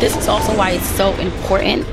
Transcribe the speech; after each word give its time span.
This 0.00 0.16
is 0.16 0.28
also 0.28 0.56
why 0.56 0.70
it's 0.70 0.86
so 0.96 1.12
important 1.16 1.86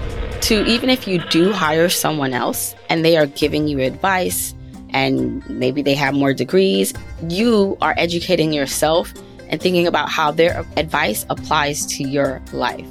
to, 0.44 0.66
even 0.66 0.90
if 0.90 1.10
you 1.10 1.20
do 1.28 1.52
hire 1.52 1.90
someone 1.90 2.34
else 2.34 2.74
and 2.88 3.04
they 3.04 3.18
are 3.18 3.26
giving 3.26 3.68
you 3.68 3.82
advice 3.82 4.56
and 4.92 5.48
maybe 5.50 5.82
they 5.82 5.94
have 5.94 6.14
more 6.14 6.34
degrees, 6.34 6.94
you 7.28 7.78
are 7.82 7.94
educating 7.98 8.54
yourself 8.54 9.14
and 9.50 9.62
thinking 9.62 9.88
about 9.88 10.08
how 10.10 10.32
their 10.32 10.66
advice 10.78 11.26
applies 11.30 11.86
to 11.88 12.04
your 12.04 12.42
life. 12.54 12.88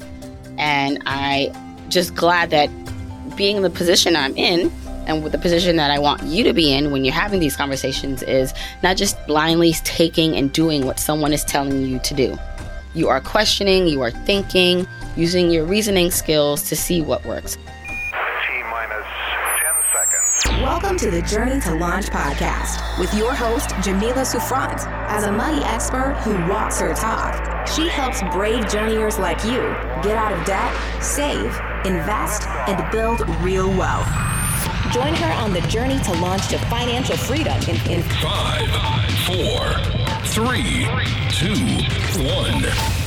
And 0.58 1.02
I 1.06 1.50
just 1.88 2.14
glad 2.14 2.50
that 2.50 2.68
being 3.36 3.56
in 3.56 3.62
the 3.62 3.70
position 3.70 4.16
I'm 4.16 4.36
in 4.36 4.70
and 5.06 5.22
with 5.22 5.32
the 5.32 5.38
position 5.38 5.76
that 5.76 5.90
I 5.90 5.98
want 5.98 6.24
you 6.24 6.44
to 6.44 6.52
be 6.52 6.74
in 6.74 6.90
when 6.90 7.06
you're 7.06 7.14
having 7.14 7.40
these 7.40 7.56
conversations 7.56 8.22
is 8.24 8.52
not 8.82 8.98
just 8.98 9.16
blindly 9.26 9.72
taking 9.84 10.36
and 10.36 10.52
doing 10.52 10.84
what 10.84 11.00
someone 11.00 11.32
is 11.32 11.42
telling 11.42 11.86
you 11.86 12.00
to 12.00 12.12
do. 12.12 12.36
You 12.92 13.08
are 13.08 13.20
questioning, 13.20 13.88
you 13.88 14.02
are 14.02 14.10
thinking, 14.10 14.86
using 15.16 15.50
your 15.50 15.64
reasoning 15.64 16.10
skills 16.10 16.62
to 16.68 16.76
see 16.76 17.00
what 17.02 17.24
works. 17.24 17.58
Welcome 20.60 20.96
to 20.98 21.10
the 21.10 21.22
Journey 21.22 21.60
to 21.60 21.74
Launch 21.74 22.06
podcast 22.06 22.98
with 22.98 23.12
your 23.14 23.34
host, 23.34 23.70
Jamila 23.82 24.24
Souffrant. 24.24 24.86
As 25.08 25.24
a 25.24 25.32
money 25.32 25.62
expert 25.64 26.14
who 26.22 26.32
walks 26.50 26.80
her 26.80 26.94
talk, 26.94 27.66
she 27.66 27.88
helps 27.88 28.22
brave 28.32 28.68
journeyers 28.68 29.18
like 29.18 29.42
you 29.44 29.58
get 30.02 30.16
out 30.16 30.32
of 30.32 30.44
debt, 30.44 31.02
save, 31.02 31.46
invest, 31.84 32.46
and 32.68 32.90
build 32.92 33.28
real 33.40 33.68
wealth. 33.76 34.08
Join 34.92 35.14
her 35.14 35.32
on 35.34 35.52
the 35.52 35.62
journey 35.62 35.98
to 36.00 36.12
launch 36.20 36.48
to 36.48 36.58
financial 36.66 37.16
freedom 37.16 37.60
in, 37.68 37.76
in 37.90 38.02
five, 38.20 38.68
four, 39.26 39.74
three, 40.26 40.86
two, 41.30 41.54
one. 42.22 43.05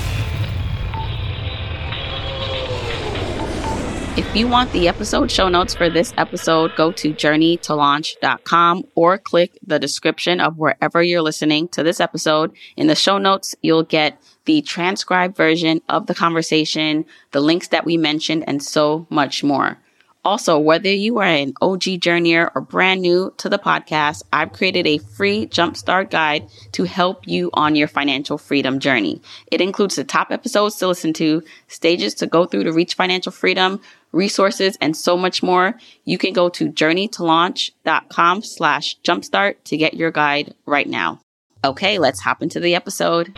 If 4.20 4.36
you 4.36 4.50
want 4.50 4.74
the 4.74 4.90
episode 4.90 5.32
show 5.32 5.48
notes 5.48 5.74
for 5.74 5.90
this 5.90 6.14
episode, 6.18 6.76
go 6.76 6.92
to 6.92 7.14
journeytolaunch.com 7.14 8.84
or 8.94 9.18
click 9.18 9.58
the 9.66 9.80
description 9.80 10.42
of 10.42 10.58
wherever 10.58 11.02
you're 11.02 11.22
listening 11.22 11.70
to 11.70 11.84
this 11.84 12.02
episode. 12.02 12.52
In 12.76 12.88
the 12.88 12.96
show 12.96 13.18
notes, 13.18 13.56
you'll 13.62 13.84
get 13.84 14.22
the 14.44 14.62
transcribed 14.62 15.38
version 15.38 15.80
of 15.88 16.08
the 16.08 16.14
conversation, 16.14 17.06
the 17.32 17.40
links 17.40 17.70
that 17.70 17.86
we 17.86 17.96
mentioned, 17.96 18.44
and 18.46 18.62
so 18.62 19.08
much 19.10 19.42
more. 19.42 19.78
Also, 20.26 20.60
whether 20.60 20.90
you 20.90 21.20
are 21.20 21.24
an 21.24 21.54
OG 21.62 21.84
journeyer 22.02 22.52
or 22.54 22.60
brand 22.60 23.02
new 23.02 23.34
to 23.38 23.48
the 23.48 23.58
podcast, 23.58 24.22
I've 24.34 24.52
created 24.52 24.86
a 24.86 24.98
free 24.98 25.48
jumpstart 25.48 26.10
guide 26.10 26.50
to 26.74 26.84
help 26.84 27.26
you 27.26 27.50
on 27.54 27.78
your 27.78 27.88
financial 27.88 28.38
freedom 28.38 28.80
journey. 28.80 29.22
It 29.50 29.62
includes 29.62 29.96
the 29.96 30.04
top 30.04 30.30
episodes 30.30 30.76
to 30.76 30.88
listen 30.88 31.14
to, 31.14 31.42
stages 31.70 32.14
to 32.16 32.28
go 32.28 32.46
through 32.46 32.66
to 32.66 32.74
reach 32.74 32.96
financial 32.96 33.32
freedom, 33.32 33.80
resources, 34.12 34.78
and 34.82 34.96
so 34.96 35.18
much 35.18 35.44
more. 35.44 35.76
You 36.06 36.18
can 36.18 36.34
go 36.34 36.50
to 36.50 36.72
journeytolaunch.com 36.72 38.42
slash 38.44 38.98
jumpstart 39.02 39.56
to 39.66 39.78
get 39.78 39.94
your 39.94 40.12
guide 40.12 40.54
right 40.66 40.88
now. 40.88 41.20
Okay, 41.64 42.00
let's 42.00 42.22
hop 42.22 42.42
into 42.42 42.60
the 42.60 42.76
episode. 42.76 43.34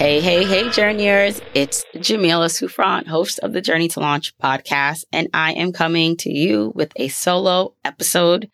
Hey, 0.00 0.20
hey, 0.20 0.44
hey, 0.44 0.70
journeyers. 0.70 1.42
It's 1.52 1.84
Jamila 2.00 2.48
Souffrant, 2.48 3.06
host 3.06 3.38
of 3.40 3.52
the 3.52 3.60
Journey 3.60 3.88
to 3.88 4.00
Launch 4.00 4.34
podcast, 4.38 5.04
and 5.12 5.28
I 5.34 5.52
am 5.52 5.72
coming 5.72 6.16
to 6.18 6.32
you 6.32 6.72
with 6.74 6.90
a 6.96 7.08
solo 7.08 7.74
episode. 7.84 8.50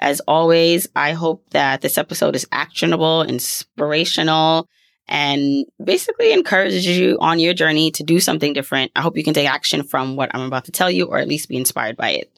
As 0.00 0.20
always, 0.26 0.88
I 0.96 1.12
hope 1.12 1.50
that 1.50 1.82
this 1.82 1.98
episode 1.98 2.34
is 2.34 2.48
actionable, 2.50 3.22
inspirational, 3.22 4.68
and 5.08 5.64
basically 5.82 6.32
encourages 6.32 6.86
you 6.86 7.16
on 7.20 7.38
your 7.38 7.54
journey 7.54 7.90
to 7.92 8.02
do 8.02 8.20
something 8.20 8.52
different. 8.52 8.92
I 8.94 9.00
hope 9.00 9.16
you 9.16 9.24
can 9.24 9.34
take 9.34 9.48
action 9.48 9.82
from 9.82 10.16
what 10.16 10.30
I'm 10.34 10.42
about 10.42 10.66
to 10.66 10.72
tell 10.72 10.90
you, 10.90 11.06
or 11.06 11.18
at 11.18 11.28
least 11.28 11.48
be 11.48 11.56
inspired 11.56 11.96
by 11.96 12.10
it. 12.10 12.30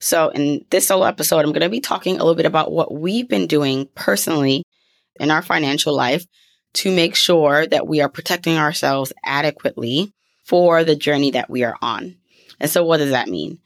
So, 0.00 0.28
in 0.28 0.64
this 0.70 0.86
solo 0.86 1.06
episode, 1.06 1.40
I'm 1.40 1.52
going 1.52 1.60
to 1.60 1.68
be 1.68 1.80
talking 1.80 2.16
a 2.16 2.18
little 2.18 2.34
bit 2.34 2.46
about 2.46 2.70
what 2.70 2.92
we've 2.92 3.28
been 3.28 3.46
doing 3.46 3.88
personally 3.94 4.64
in 5.18 5.30
our 5.30 5.42
financial 5.42 5.94
life 5.94 6.24
to 6.74 6.94
make 6.94 7.16
sure 7.16 7.66
that 7.66 7.86
we 7.86 8.00
are 8.00 8.08
protecting 8.08 8.56
ourselves 8.56 9.12
adequately 9.24 10.12
for 10.44 10.84
the 10.84 10.94
journey 10.94 11.32
that 11.32 11.50
we 11.50 11.64
are 11.64 11.76
on. 11.82 12.16
And 12.60 12.70
so, 12.70 12.84
what 12.84 12.98
does 12.98 13.10
that 13.10 13.28
mean? 13.28 13.58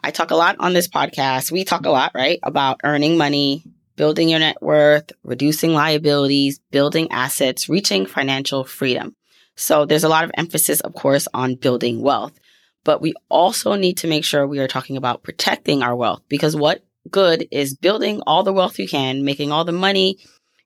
I 0.00 0.10
talk 0.10 0.30
a 0.30 0.36
lot 0.36 0.56
on 0.58 0.72
this 0.72 0.88
podcast. 0.88 1.50
We 1.50 1.64
talk 1.64 1.86
a 1.86 1.90
lot, 1.90 2.12
right, 2.14 2.38
about 2.42 2.80
earning 2.84 3.16
money, 3.16 3.64
building 3.96 4.28
your 4.28 4.38
net 4.38 4.62
worth, 4.62 5.12
reducing 5.24 5.72
liabilities, 5.72 6.60
building 6.70 7.10
assets, 7.10 7.68
reaching 7.68 8.06
financial 8.06 8.64
freedom. 8.64 9.16
So, 9.56 9.86
there's 9.86 10.04
a 10.04 10.08
lot 10.08 10.24
of 10.24 10.30
emphasis, 10.34 10.80
of 10.80 10.94
course, 10.94 11.26
on 11.32 11.54
building 11.54 12.02
wealth. 12.02 12.38
But 12.84 13.00
we 13.00 13.14
also 13.28 13.74
need 13.74 13.96
to 13.98 14.06
make 14.06 14.24
sure 14.24 14.46
we 14.46 14.60
are 14.60 14.68
talking 14.68 14.96
about 14.96 15.24
protecting 15.24 15.82
our 15.82 15.96
wealth 15.96 16.22
because 16.28 16.54
what 16.54 16.84
good 17.10 17.48
is 17.50 17.74
building 17.74 18.22
all 18.26 18.42
the 18.42 18.52
wealth 18.52 18.78
you 18.78 18.86
can, 18.86 19.24
making 19.24 19.50
all 19.50 19.64
the 19.64 19.72
money 19.72 20.18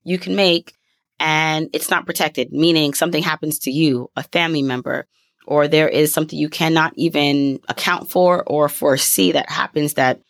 you 0.04 0.18
can 0.18 0.36
make, 0.36 0.74
and 1.18 1.68
it's 1.72 1.90
not 1.90 2.06
protected, 2.06 2.52
meaning 2.52 2.94
something 2.94 3.22
happens 3.22 3.60
to 3.60 3.70
you, 3.70 4.10
a 4.16 4.22
family 4.24 4.62
member, 4.62 5.06
or 5.46 5.68
there 5.68 5.88
is 5.88 6.12
something 6.12 6.38
you 6.38 6.48
cannot 6.48 6.92
even 6.96 7.60
account 7.68 8.10
for 8.10 8.42
or 8.46 8.68
foresee 8.68 9.32
that 9.32 9.50
happens 9.50 9.94
that 9.94 10.20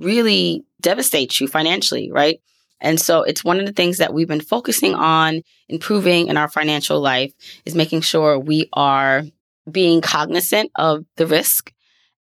really 0.00 0.64
devastates 0.80 1.40
you 1.40 1.46
financially, 1.46 2.10
right? 2.10 2.40
And 2.80 3.00
so 3.00 3.22
it's 3.22 3.44
one 3.44 3.60
of 3.60 3.66
the 3.66 3.72
things 3.72 3.98
that 3.98 4.14
we've 4.14 4.28
been 4.28 4.40
focusing 4.40 4.94
on 4.94 5.42
improving 5.68 6.28
in 6.28 6.36
our 6.36 6.48
financial 6.48 7.00
life 7.00 7.32
is 7.66 7.74
making 7.74 8.00
sure 8.00 8.38
we 8.38 8.68
are 8.72 9.24
being 9.70 10.00
cognizant 10.00 10.70
of 10.76 11.04
the 11.16 11.26
risk 11.26 11.72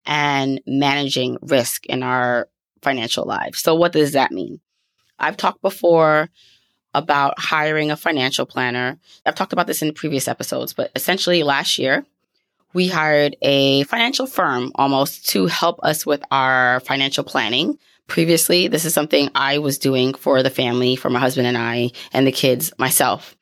and 0.06 0.62
managing 0.68 1.38
risk 1.42 1.86
in 1.86 2.04
our 2.04 2.50
financial 2.82 3.26
lives. 3.26 3.60
So 3.60 3.76
what 3.76 3.94
does 3.94 4.14
that 4.14 4.32
mean? 4.32 4.60
I've 5.18 5.38
talked 5.38 5.62
before 5.62 6.30
about 6.94 7.36
hiring 7.38 7.92
a 7.92 7.98
financial 7.98 8.46
planner. 8.46 8.98
I've 9.26 9.36
talked 9.36 9.54
about 9.54 9.68
this 9.68 9.82
in 9.82 9.94
previous 9.94 10.28
episodes, 10.28 10.74
but 10.74 10.92
essentially 10.96 11.44
last 11.44 11.78
year, 11.78 12.06
we 12.74 12.88
hired 12.88 13.36
a 13.42 13.84
financial 13.84 14.28
firm 14.28 14.72
almost 14.76 15.30
to 15.30 15.48
help 15.48 15.80
us 15.84 16.06
with 16.06 16.22
our 16.32 16.80
financial 16.82 17.24
planning. 17.24 17.78
Previously, 18.08 18.68
this 18.68 18.86
is 18.86 18.94
something 18.94 19.30
I 19.36 19.58
was 19.60 19.78
doing 19.78 20.14
for 20.14 20.44
the 20.44 20.50
family, 20.50 20.96
for 20.96 21.10
my 21.10 21.20
husband 21.20 21.48
and 21.48 21.58
I, 21.58 21.92
and 22.12 22.26
the 22.26 22.32
kids 22.32 22.72
myself. 22.78 23.36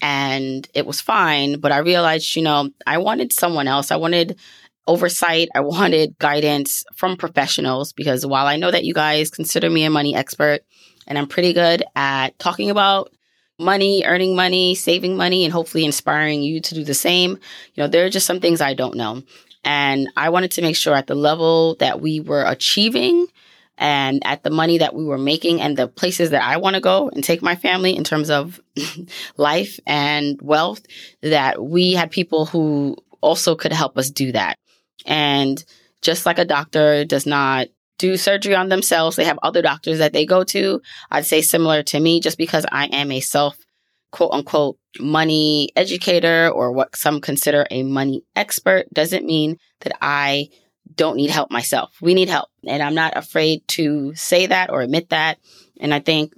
And 0.00 0.68
it 0.74 0.86
was 0.86 1.00
fine, 1.00 1.58
but 1.58 1.72
I 1.72 1.78
realized, 1.78 2.36
you 2.36 2.42
know, 2.42 2.70
I 2.86 2.98
wanted 2.98 3.32
someone 3.32 3.66
else. 3.66 3.90
I 3.90 3.96
wanted 3.96 4.38
oversight. 4.86 5.48
I 5.54 5.60
wanted 5.60 6.18
guidance 6.18 6.84
from 6.94 7.16
professionals 7.16 7.92
because 7.92 8.24
while 8.24 8.46
I 8.46 8.56
know 8.56 8.70
that 8.70 8.84
you 8.84 8.94
guys 8.94 9.30
consider 9.30 9.68
me 9.70 9.84
a 9.84 9.90
money 9.90 10.14
expert, 10.14 10.60
and 11.06 11.18
I'm 11.18 11.26
pretty 11.26 11.52
good 11.52 11.82
at 11.96 12.38
talking 12.38 12.70
about 12.70 13.12
money, 13.58 14.04
earning 14.04 14.36
money, 14.36 14.74
saving 14.74 15.16
money, 15.16 15.44
and 15.44 15.52
hopefully 15.52 15.84
inspiring 15.84 16.42
you 16.42 16.60
to 16.60 16.74
do 16.74 16.84
the 16.84 16.94
same. 16.94 17.32
You 17.74 17.82
know, 17.82 17.88
there 17.88 18.04
are 18.04 18.10
just 18.10 18.26
some 18.26 18.40
things 18.40 18.60
I 18.60 18.74
don't 18.74 18.96
know. 18.96 19.22
And 19.64 20.08
I 20.16 20.30
wanted 20.30 20.52
to 20.52 20.62
make 20.62 20.76
sure 20.76 20.94
at 20.94 21.06
the 21.06 21.14
level 21.14 21.74
that 21.76 22.00
we 22.00 22.20
were 22.20 22.44
achieving 22.44 23.26
and 23.76 24.22
at 24.24 24.42
the 24.42 24.50
money 24.50 24.78
that 24.78 24.94
we 24.94 25.04
were 25.04 25.18
making 25.18 25.60
and 25.60 25.76
the 25.76 25.88
places 25.88 26.30
that 26.30 26.42
I 26.42 26.56
want 26.56 26.74
to 26.74 26.80
go 26.80 27.08
and 27.10 27.22
take 27.22 27.42
my 27.42 27.54
family 27.54 27.96
in 27.96 28.04
terms 28.04 28.30
of 28.30 28.60
life 29.36 29.78
and 29.86 30.40
wealth, 30.40 30.82
that 31.22 31.62
we 31.62 31.92
had 31.92 32.10
people 32.10 32.46
who 32.46 32.96
also 33.20 33.54
could 33.54 33.72
help 33.72 33.98
us 33.98 34.10
do 34.10 34.32
that. 34.32 34.58
And 35.06 35.62
just 36.02 36.26
like 36.26 36.38
a 36.38 36.44
doctor 36.44 37.04
does 37.04 37.26
not 37.26 37.68
do 37.98 38.16
surgery 38.16 38.54
on 38.54 38.68
themselves. 38.68 39.16
They 39.16 39.24
have 39.24 39.38
other 39.42 39.62
doctors 39.62 39.98
that 39.98 40.12
they 40.12 40.24
go 40.24 40.44
to. 40.44 40.80
I'd 41.10 41.26
say 41.26 41.42
similar 41.42 41.82
to 41.84 42.00
me, 42.00 42.20
just 42.20 42.38
because 42.38 42.64
I 42.70 42.86
am 42.86 43.10
a 43.12 43.20
self 43.20 43.58
quote 44.10 44.32
unquote 44.32 44.78
money 44.98 45.70
educator 45.76 46.48
or 46.48 46.72
what 46.72 46.96
some 46.96 47.20
consider 47.20 47.66
a 47.70 47.82
money 47.82 48.22
expert 48.34 48.92
doesn't 48.92 49.26
mean 49.26 49.58
that 49.80 49.96
I 50.00 50.48
don't 50.94 51.16
need 51.16 51.30
help 51.30 51.50
myself. 51.50 51.94
We 52.00 52.14
need 52.14 52.28
help. 52.28 52.48
And 52.66 52.82
I'm 52.82 52.94
not 52.94 53.16
afraid 53.16 53.66
to 53.68 54.14
say 54.14 54.46
that 54.46 54.70
or 54.70 54.80
admit 54.80 55.10
that. 55.10 55.38
And 55.80 55.92
I 55.92 56.00
think 56.00 56.32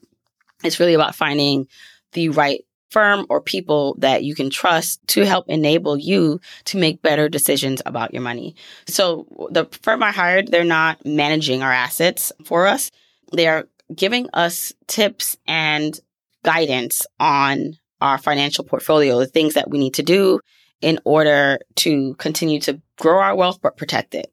it's 0.65 0.81
really 0.81 0.95
about 0.95 1.15
finding 1.15 1.69
the 2.13 2.31
right 2.31 2.65
firm 2.91 3.27
or 3.29 3.41
people 3.41 3.97
that 3.99 4.25
you 4.25 4.35
can 4.35 4.51
trust 4.51 5.01
to 5.09 5.25
help 5.25 5.49
enable 5.49 5.97
you 5.97 6.41
to 6.65 6.77
make 6.77 7.03
better 7.03 7.29
decisions 7.29 7.81
about 7.87 8.13
your 8.13 8.23
money. 8.23 8.55
So 8.87 9.27
the 9.51 9.67
firm 9.83 10.03
I 10.03 10.11
hired, 10.11 10.49
they're 10.49 10.65
not 10.65 11.05
managing 11.05 11.63
our 11.63 11.73
assets 11.73 12.33
for 12.45 12.67
us. 12.67 12.91
They 13.33 13.47
are 13.47 13.69
giving 13.95 14.29
us 14.33 14.73
tips 14.87 15.37
and 15.47 15.99
guidance 16.43 17.07
on 17.19 17.79
our 18.01 18.19
financial 18.19 18.65
portfolio, 18.65 19.19
the 19.19 19.27
things 19.27 19.55
that 19.55 19.71
we 19.71 19.79
need 19.79 19.95
to 19.95 20.03
do 20.03 20.41
in 20.81 20.99
order 21.05 21.59
to 21.77 22.15
continue 22.15 22.61
to 22.61 22.81
grow 22.99 23.21
our 23.21 23.37
wealth 23.37 23.61
but 23.63 23.77
protect 23.77 24.15
it. 24.15 24.33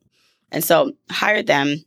And 0.51 0.63
so 0.63 0.93
hired 1.11 1.47
them 1.47 1.83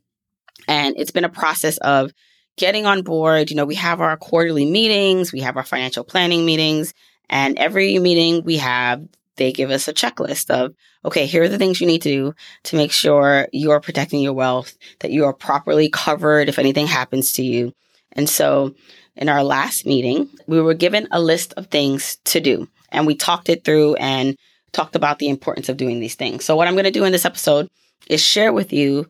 and 0.67 0.95
it's 0.97 1.11
been 1.11 1.25
a 1.25 1.29
process 1.29 1.77
of 1.79 2.11
getting 2.57 2.85
on 2.85 3.01
board. 3.01 3.49
You 3.49 3.55
know, 3.55 3.65
we 3.65 3.75
have 3.75 4.01
our 4.01 4.17
quarterly 4.17 4.65
meetings, 4.65 5.31
we 5.31 5.41
have 5.41 5.57
our 5.57 5.63
financial 5.63 6.03
planning 6.03 6.45
meetings, 6.45 6.93
And 7.29 7.57
every 7.57 7.97
meeting 7.99 8.43
we 8.43 8.57
have, 8.57 9.07
they 9.37 9.53
give 9.53 9.71
us 9.71 9.87
a 9.87 9.93
checklist 9.93 10.49
of, 10.49 10.75
okay, 11.05 11.25
here 11.25 11.43
are 11.43 11.49
the 11.49 11.57
things 11.57 11.79
you 11.79 11.87
need 11.87 12.01
to 12.01 12.09
do 12.09 12.35
to 12.63 12.75
make 12.75 12.91
sure 12.91 13.47
you 13.53 13.71
are 13.71 13.79
protecting 13.79 14.21
your 14.21 14.33
wealth, 14.33 14.77
that 14.99 15.11
you 15.11 15.25
are 15.25 15.33
properly 15.33 15.89
covered 15.89 16.49
if 16.49 16.59
anything 16.59 16.87
happens 16.87 17.33
to 17.33 17.43
you. 17.43 17.73
And 18.11 18.29
so 18.29 18.75
in 19.15 19.29
our 19.29 19.43
last 19.43 19.85
meeting, 19.85 20.29
we 20.47 20.61
were 20.61 20.73
given 20.73 21.07
a 21.11 21.21
list 21.21 21.53
of 21.55 21.67
things 21.67 22.17
to 22.25 22.41
do 22.41 22.67
and 22.91 23.07
we 23.07 23.15
talked 23.15 23.49
it 23.49 23.63
through 23.63 23.95
and 23.95 24.37
talked 24.73 24.95
about 24.95 25.19
the 25.19 25.29
importance 25.29 25.69
of 25.69 25.77
doing 25.77 25.99
these 25.99 26.15
things. 26.15 26.45
So 26.45 26.55
what 26.55 26.67
I'm 26.67 26.75
going 26.75 26.85
to 26.85 26.91
do 26.91 27.05
in 27.05 27.11
this 27.11 27.25
episode 27.25 27.69
is 28.07 28.21
share 28.21 28.53
with 28.53 28.73
you 28.73 29.07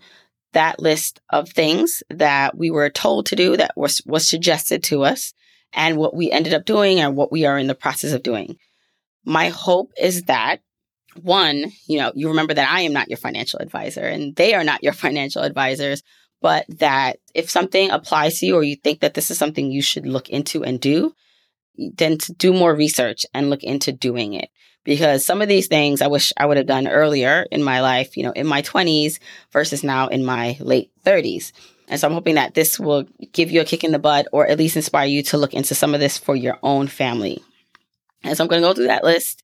that 0.53 0.79
list 0.79 1.21
of 1.29 1.49
things 1.49 2.03
that 2.09 2.57
we 2.57 2.71
were 2.71 2.89
told 2.89 3.27
to 3.27 3.35
do 3.35 3.57
that 3.57 3.71
was, 3.75 4.01
was 4.05 4.27
suggested 4.27 4.83
to 4.83 5.03
us 5.03 5.33
and 5.73 5.97
what 5.97 6.15
we 6.15 6.31
ended 6.31 6.53
up 6.53 6.65
doing 6.65 6.99
and 6.99 7.15
what 7.15 7.31
we 7.31 7.45
are 7.45 7.57
in 7.57 7.67
the 7.67 7.75
process 7.75 8.13
of 8.13 8.23
doing. 8.23 8.57
My 9.23 9.49
hope 9.49 9.91
is 9.97 10.23
that 10.23 10.61
one, 11.21 11.71
you 11.87 11.99
know, 11.99 12.11
you 12.15 12.29
remember 12.29 12.53
that 12.53 12.69
I 12.69 12.81
am 12.81 12.93
not 12.93 13.09
your 13.09 13.17
financial 13.17 13.59
advisor 13.59 14.01
and 14.01 14.35
they 14.35 14.53
are 14.53 14.63
not 14.63 14.83
your 14.83 14.93
financial 14.93 15.41
advisors, 15.41 16.03
but 16.41 16.65
that 16.79 17.17
if 17.33 17.49
something 17.49 17.91
applies 17.91 18.39
to 18.39 18.45
you 18.45 18.55
or 18.55 18.63
you 18.63 18.75
think 18.75 19.01
that 19.01 19.13
this 19.13 19.31
is 19.31 19.37
something 19.37 19.71
you 19.71 19.81
should 19.81 20.05
look 20.05 20.29
into 20.29 20.63
and 20.63 20.79
do, 20.79 21.13
then 21.77 22.17
to 22.17 22.33
do 22.33 22.53
more 22.53 22.75
research 22.75 23.25
and 23.33 23.49
look 23.49 23.63
into 23.63 23.91
doing 23.91 24.33
it. 24.33 24.49
Because 24.83 25.25
some 25.25 25.41
of 25.41 25.47
these 25.47 25.67
things 25.67 26.01
I 26.01 26.07
wish 26.07 26.33
I 26.37 26.45
would 26.45 26.57
have 26.57 26.65
done 26.65 26.87
earlier 26.87 27.45
in 27.51 27.61
my 27.61 27.81
life, 27.81 28.17
you 28.17 28.23
know, 28.23 28.31
in 28.31 28.47
my 28.47 28.61
20s 28.61 29.19
versus 29.51 29.83
now 29.83 30.07
in 30.07 30.25
my 30.25 30.57
late 30.59 30.91
30s. 31.05 31.51
And 31.87 31.99
so 31.99 32.07
I'm 32.07 32.13
hoping 32.13 32.35
that 32.35 32.53
this 32.53 32.79
will 32.79 33.05
give 33.33 33.51
you 33.51 33.61
a 33.61 33.65
kick 33.65 33.83
in 33.83 33.91
the 33.91 33.99
butt 33.99 34.27
or 34.31 34.47
at 34.47 34.57
least 34.57 34.77
inspire 34.77 35.05
you 35.05 35.21
to 35.23 35.37
look 35.37 35.53
into 35.53 35.75
some 35.75 35.93
of 35.93 35.99
this 35.99 36.17
for 36.17 36.35
your 36.35 36.57
own 36.63 36.87
family. 36.87 37.43
And 38.23 38.35
so 38.35 38.43
I'm 38.43 38.47
going 38.47 38.61
to 38.61 38.67
go 38.67 38.73
through 38.73 38.87
that 38.87 39.03
list. 39.03 39.43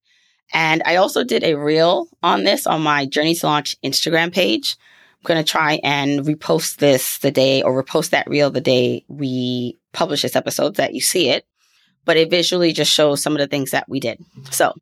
And 0.54 0.82
I 0.86 0.96
also 0.96 1.24
did 1.24 1.44
a 1.44 1.56
reel 1.56 2.08
on 2.24 2.44
this 2.44 2.66
on 2.66 2.82
my 2.82 3.06
Journey 3.06 3.36
to 3.36 3.46
Launch 3.46 3.76
Instagram 3.84 4.34
page. 4.34 4.78
I'm 5.20 5.28
going 5.28 5.44
to 5.44 5.52
try 5.52 5.80
and 5.84 6.22
repost 6.22 6.78
this 6.78 7.18
the 7.18 7.32
day 7.32 7.62
or 7.62 7.84
repost 7.84 8.12
that 8.12 8.30
reel 8.30 8.50
the 8.50 8.62
day 8.62 9.04
we 9.10 9.78
publish 9.92 10.22
this 10.22 10.36
episode 10.36 10.78
so 10.78 10.82
that 10.82 10.94
you 10.94 11.02
see 11.02 11.30
it. 11.30 11.46
But 12.06 12.16
it 12.16 12.30
visually 12.30 12.72
just 12.72 12.94
shows 12.94 13.22
some 13.22 13.34
of 13.34 13.40
the 13.40 13.48
things 13.48 13.72
that 13.72 13.90
we 13.90 14.00
did. 14.00 14.24
So 14.52 14.74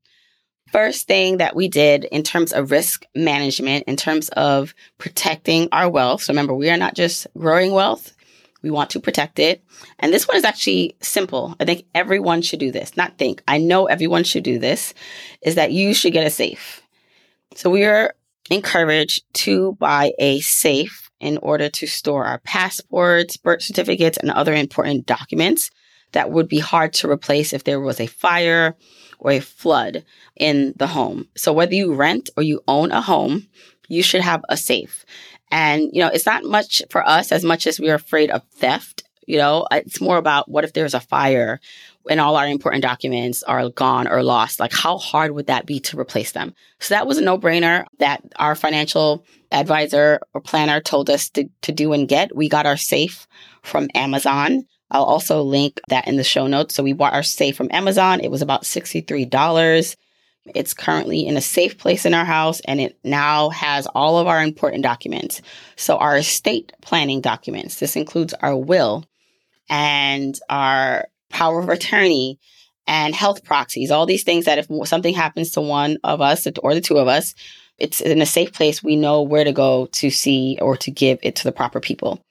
first 0.75 1.07
thing 1.07 1.37
that 1.37 1.55
we 1.55 1.69
did 1.69 2.03
in 2.03 2.21
terms 2.21 2.51
of 2.51 2.69
risk 2.69 3.05
management, 3.15 3.85
in 3.87 3.95
terms 3.95 4.27
of 4.31 4.75
protecting 4.97 5.69
our 5.71 5.89
wealth. 5.89 6.23
So 6.23 6.33
remember, 6.33 6.53
we 6.53 6.69
are 6.69 6.75
not 6.75 6.95
just 6.95 7.27
growing 7.37 7.71
wealth. 7.71 8.13
We 8.61 8.71
want 8.71 8.89
to 8.89 8.99
protect 8.99 9.39
it. 9.39 9.63
And 9.99 10.11
this 10.11 10.27
one 10.27 10.35
is 10.35 10.43
actually 10.43 10.97
simple. 11.01 11.55
I 11.61 11.63
think 11.63 11.85
everyone 11.95 12.41
should 12.41 12.59
do 12.59 12.73
this. 12.73 12.97
Not 12.97 13.17
think. 13.17 13.41
I 13.47 13.57
know 13.57 13.85
everyone 13.85 14.25
should 14.25 14.43
do 14.43 14.59
this 14.59 14.93
is 15.41 15.55
that 15.55 15.71
you 15.71 15.93
should 15.93 16.11
get 16.11 16.27
a 16.27 16.29
safe. 16.29 16.81
So 17.55 17.69
we 17.69 17.85
are 17.85 18.13
encouraged 18.49 19.23
to 19.45 19.77
buy 19.79 20.11
a 20.19 20.41
safe 20.41 21.09
in 21.21 21.37
order 21.37 21.69
to 21.69 21.87
store 21.87 22.25
our 22.25 22.39
passports, 22.39 23.37
birth 23.37 23.61
certificates, 23.61 24.17
and 24.17 24.29
other 24.29 24.53
important 24.53 25.05
documents 25.05 25.71
that 26.15 26.31
would 26.31 26.47
be 26.47 26.59
hard 26.59 26.93
to 26.93 27.09
replace 27.09 27.53
if 27.53 27.65
there 27.65 27.79
was 27.79 27.99
a 27.99 28.07
fire 28.07 28.75
or 29.19 29.31
a 29.31 29.39
flood 29.39 30.03
in 30.35 30.73
the 30.77 30.87
home. 30.87 31.27
So 31.35 31.53
whether 31.53 31.75
you 31.75 31.93
rent 31.93 32.29
or 32.35 32.43
you 32.43 32.61
own 32.67 32.91
a 32.91 33.01
home, 33.01 33.47
you 33.87 34.01
should 34.01 34.21
have 34.21 34.43
a 34.49 34.57
safe. 34.57 35.05
And, 35.51 35.89
you 35.93 36.01
know, 36.01 36.07
it's 36.07 36.25
not 36.25 36.43
much 36.43 36.81
for 36.89 37.07
us 37.07 37.31
as 37.31 37.43
much 37.43 37.67
as 37.67 37.79
we're 37.79 37.95
afraid 37.95 38.31
of 38.31 38.43
theft. 38.51 39.03
You 39.27 39.37
know, 39.37 39.67
it's 39.71 40.01
more 40.01 40.17
about 40.17 40.49
what 40.49 40.63
if 40.63 40.73
there's 40.73 40.93
a 40.93 40.99
fire 40.99 41.59
and 42.09 42.19
all 42.19 42.35
our 42.35 42.47
important 42.47 42.83
documents 42.83 43.43
are 43.43 43.69
gone 43.69 44.07
or 44.07 44.23
lost? 44.23 44.59
Like, 44.59 44.73
how 44.73 44.97
hard 44.97 45.31
would 45.31 45.47
that 45.47 45.65
be 45.65 45.79
to 45.81 45.99
replace 45.99 46.31
them? 46.31 46.53
So 46.79 46.93
that 46.93 47.07
was 47.07 47.17
a 47.17 47.21
no 47.21 47.37
brainer 47.37 47.85
that 47.99 48.23
our 48.37 48.55
financial 48.55 49.25
advisor 49.51 50.19
or 50.33 50.41
planner 50.41 50.79
told 50.79 51.09
us 51.09 51.29
to, 51.31 51.49
to 51.63 51.71
do 51.71 51.93
and 51.93 52.07
get. 52.07 52.35
We 52.35 52.47
got 52.47 52.65
our 52.65 52.77
safe 52.77 53.27
from 53.63 53.89
Amazon. 53.95 54.65
I'll 54.95 55.03
also 55.03 55.41
link 55.41 55.81
that 55.89 56.07
in 56.07 56.15
the 56.15 56.23
show 56.23 56.47
notes. 56.47 56.73
So 56.73 56.81
we 56.81 56.93
bought 56.93 57.11
our 57.11 57.21
safe 57.21 57.57
from 57.57 57.67
Amazon. 57.69 58.21
It 58.21 58.31
was 58.31 58.41
about 58.41 58.63
$63. 58.63 59.95
It's 60.55 60.73
currently 60.73 61.27
in 61.27 61.35
a 61.35 61.41
safe 61.41 61.77
place 61.77 62.05
in 62.05 62.13
our 62.13 62.23
house 62.23 62.61
and 62.61 62.79
it 62.79 62.97
now 63.03 63.49
has 63.49 63.87
all 63.87 64.19
of 64.19 64.27
our 64.27 64.41
important 64.41 64.83
documents. 64.83 65.41
So 65.75 65.97
our 65.97 66.15
estate 66.15 66.71
planning 66.81 67.19
documents, 67.19 67.77
this 67.77 67.97
includes 67.97 68.33
our 68.35 68.55
will 68.55 69.03
and 69.69 70.39
our 70.49 71.09
power 71.29 71.59
of 71.59 71.67
attorney 71.67 72.39
and 72.87 73.13
health 73.13 73.43
proxies, 73.43 73.91
all 73.91 74.05
these 74.05 74.23
things 74.23 74.45
that 74.45 74.59
if 74.59 74.87
something 74.87 75.13
happens 75.13 75.51
to 75.51 75.61
one 75.61 75.97
of 76.05 76.21
us 76.21 76.47
or 76.63 76.73
the 76.73 76.79
two 76.79 76.99
of 76.99 77.09
us, 77.09 77.35
it's 77.77 77.99
in 77.99 78.21
a 78.21 78.25
safe 78.25 78.53
place. 78.53 78.81
We 78.81 78.95
know 78.95 79.23
where 79.23 79.43
to 79.43 79.51
go 79.51 79.87
to 79.87 80.09
see 80.09 80.57
or 80.61 80.77
to 80.77 80.89
give 80.89 81.19
it 81.21 81.35
to 81.37 81.43
the 81.43 81.51
proper 81.51 81.81
people. 81.81 82.24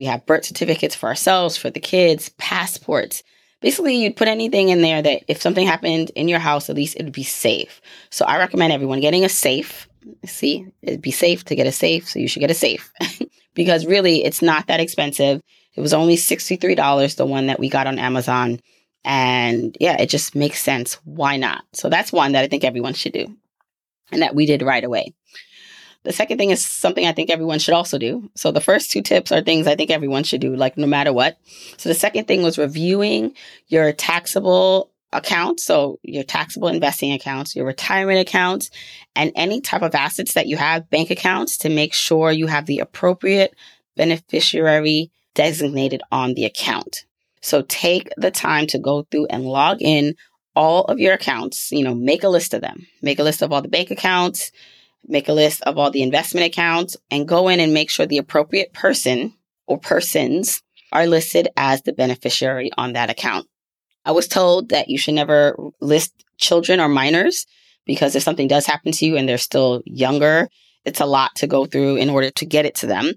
We 0.00 0.06
have 0.06 0.26
birth 0.26 0.44
certificates 0.44 0.94
for 0.94 1.08
ourselves, 1.08 1.56
for 1.56 1.70
the 1.70 1.80
kids, 1.80 2.28
passports. 2.38 3.22
Basically, 3.60 3.96
you'd 3.96 4.16
put 4.16 4.28
anything 4.28 4.68
in 4.68 4.82
there 4.82 5.00
that 5.00 5.22
if 5.28 5.40
something 5.40 5.66
happened 5.66 6.10
in 6.14 6.28
your 6.28 6.38
house, 6.38 6.68
at 6.68 6.76
least 6.76 6.96
it 6.96 7.04
would 7.04 7.12
be 7.12 7.22
safe. 7.22 7.80
So 8.10 8.24
I 8.26 8.38
recommend 8.38 8.72
everyone 8.72 9.00
getting 9.00 9.24
a 9.24 9.28
safe. 9.28 9.88
See, 10.24 10.66
it'd 10.82 11.02
be 11.02 11.10
safe 11.10 11.44
to 11.44 11.56
get 11.56 11.66
a 11.66 11.72
safe, 11.72 12.08
so 12.08 12.18
you 12.18 12.28
should 12.28 12.40
get 12.40 12.50
a 12.50 12.54
safe 12.54 12.92
because 13.54 13.86
really 13.86 14.24
it's 14.24 14.42
not 14.42 14.66
that 14.66 14.80
expensive. 14.80 15.40
It 15.74 15.80
was 15.80 15.94
only 15.94 16.16
$63, 16.16 17.16
the 17.16 17.26
one 17.26 17.46
that 17.46 17.58
we 17.58 17.68
got 17.68 17.86
on 17.86 17.98
Amazon. 17.98 18.60
And 19.04 19.76
yeah, 19.80 20.00
it 20.00 20.08
just 20.08 20.34
makes 20.34 20.62
sense. 20.62 20.94
Why 21.04 21.36
not? 21.36 21.64
So 21.72 21.88
that's 21.88 22.12
one 22.12 22.32
that 22.32 22.44
I 22.44 22.48
think 22.48 22.64
everyone 22.64 22.94
should 22.94 23.12
do 23.12 23.36
and 24.12 24.22
that 24.22 24.34
we 24.34 24.46
did 24.46 24.62
right 24.62 24.84
away. 24.84 25.14
The 26.04 26.12
second 26.12 26.38
thing 26.38 26.50
is 26.50 26.64
something 26.64 27.06
I 27.06 27.12
think 27.12 27.30
everyone 27.30 27.58
should 27.58 27.74
also 27.74 27.98
do. 27.98 28.30
So 28.34 28.52
the 28.52 28.60
first 28.60 28.90
two 28.90 29.02
tips 29.02 29.32
are 29.32 29.40
things 29.40 29.66
I 29.66 29.74
think 29.74 29.90
everyone 29.90 30.24
should 30.24 30.40
do, 30.40 30.54
like 30.54 30.76
no 30.76 30.86
matter 30.86 31.12
what. 31.12 31.38
So 31.76 31.88
the 31.88 31.94
second 31.94 32.26
thing 32.26 32.42
was 32.42 32.58
reviewing 32.58 33.34
your 33.68 33.92
taxable 33.92 34.90
accounts. 35.12 35.64
So 35.64 35.98
your 36.02 36.22
taxable 36.22 36.68
investing 36.68 37.12
accounts, 37.12 37.56
your 37.56 37.66
retirement 37.66 38.20
accounts, 38.20 38.70
and 39.14 39.32
any 39.34 39.60
type 39.60 39.82
of 39.82 39.94
assets 39.94 40.34
that 40.34 40.46
you 40.46 40.56
have, 40.56 40.90
bank 40.90 41.10
accounts 41.10 41.58
to 41.58 41.68
make 41.68 41.94
sure 41.94 42.30
you 42.30 42.46
have 42.46 42.66
the 42.66 42.78
appropriate 42.80 43.54
beneficiary 43.96 45.10
designated 45.34 46.02
on 46.12 46.34
the 46.34 46.44
account. 46.44 47.04
So 47.40 47.62
take 47.62 48.10
the 48.16 48.30
time 48.30 48.66
to 48.68 48.78
go 48.78 49.02
through 49.10 49.26
and 49.26 49.44
log 49.44 49.80
in 49.80 50.14
all 50.54 50.84
of 50.84 50.98
your 50.98 51.12
accounts, 51.12 51.70
you 51.70 51.84
know, 51.84 51.94
make 51.94 52.24
a 52.24 52.28
list 52.28 52.54
of 52.54 52.62
them. 52.62 52.86
Make 53.02 53.18
a 53.18 53.22
list 53.22 53.42
of 53.42 53.52
all 53.52 53.62
the 53.62 53.68
bank 53.68 53.90
accounts, 53.90 54.50
make 55.08 55.28
a 55.28 55.32
list 55.32 55.62
of 55.62 55.78
all 55.78 55.90
the 55.90 56.02
investment 56.02 56.46
accounts, 56.46 56.96
and 57.10 57.28
go 57.28 57.48
in 57.48 57.60
and 57.60 57.74
make 57.74 57.90
sure 57.90 58.06
the 58.06 58.18
appropriate 58.18 58.72
person 58.72 59.34
or 59.66 59.78
persons 59.78 60.62
are 60.92 61.06
listed 61.06 61.48
as 61.56 61.82
the 61.82 61.92
beneficiary 61.92 62.70
on 62.76 62.92
that 62.92 63.10
account. 63.10 63.46
I 64.04 64.12
was 64.12 64.28
told 64.28 64.68
that 64.68 64.88
you 64.88 64.98
should 64.98 65.14
never 65.14 65.56
list 65.80 66.12
children 66.38 66.80
or 66.80 66.88
minors 66.88 67.46
because 67.86 68.14
if 68.14 68.22
something 68.22 68.48
does 68.48 68.66
happen 68.66 68.92
to 68.92 69.06
you 69.06 69.16
and 69.16 69.28
they're 69.28 69.38
still 69.38 69.82
younger, 69.84 70.48
it's 70.84 71.00
a 71.00 71.06
lot 71.06 71.34
to 71.36 71.46
go 71.46 71.66
through 71.66 71.96
in 71.96 72.08
order 72.08 72.30
to 72.30 72.46
get 72.46 72.66
it 72.66 72.76
to 72.76 72.86
them. 72.86 73.12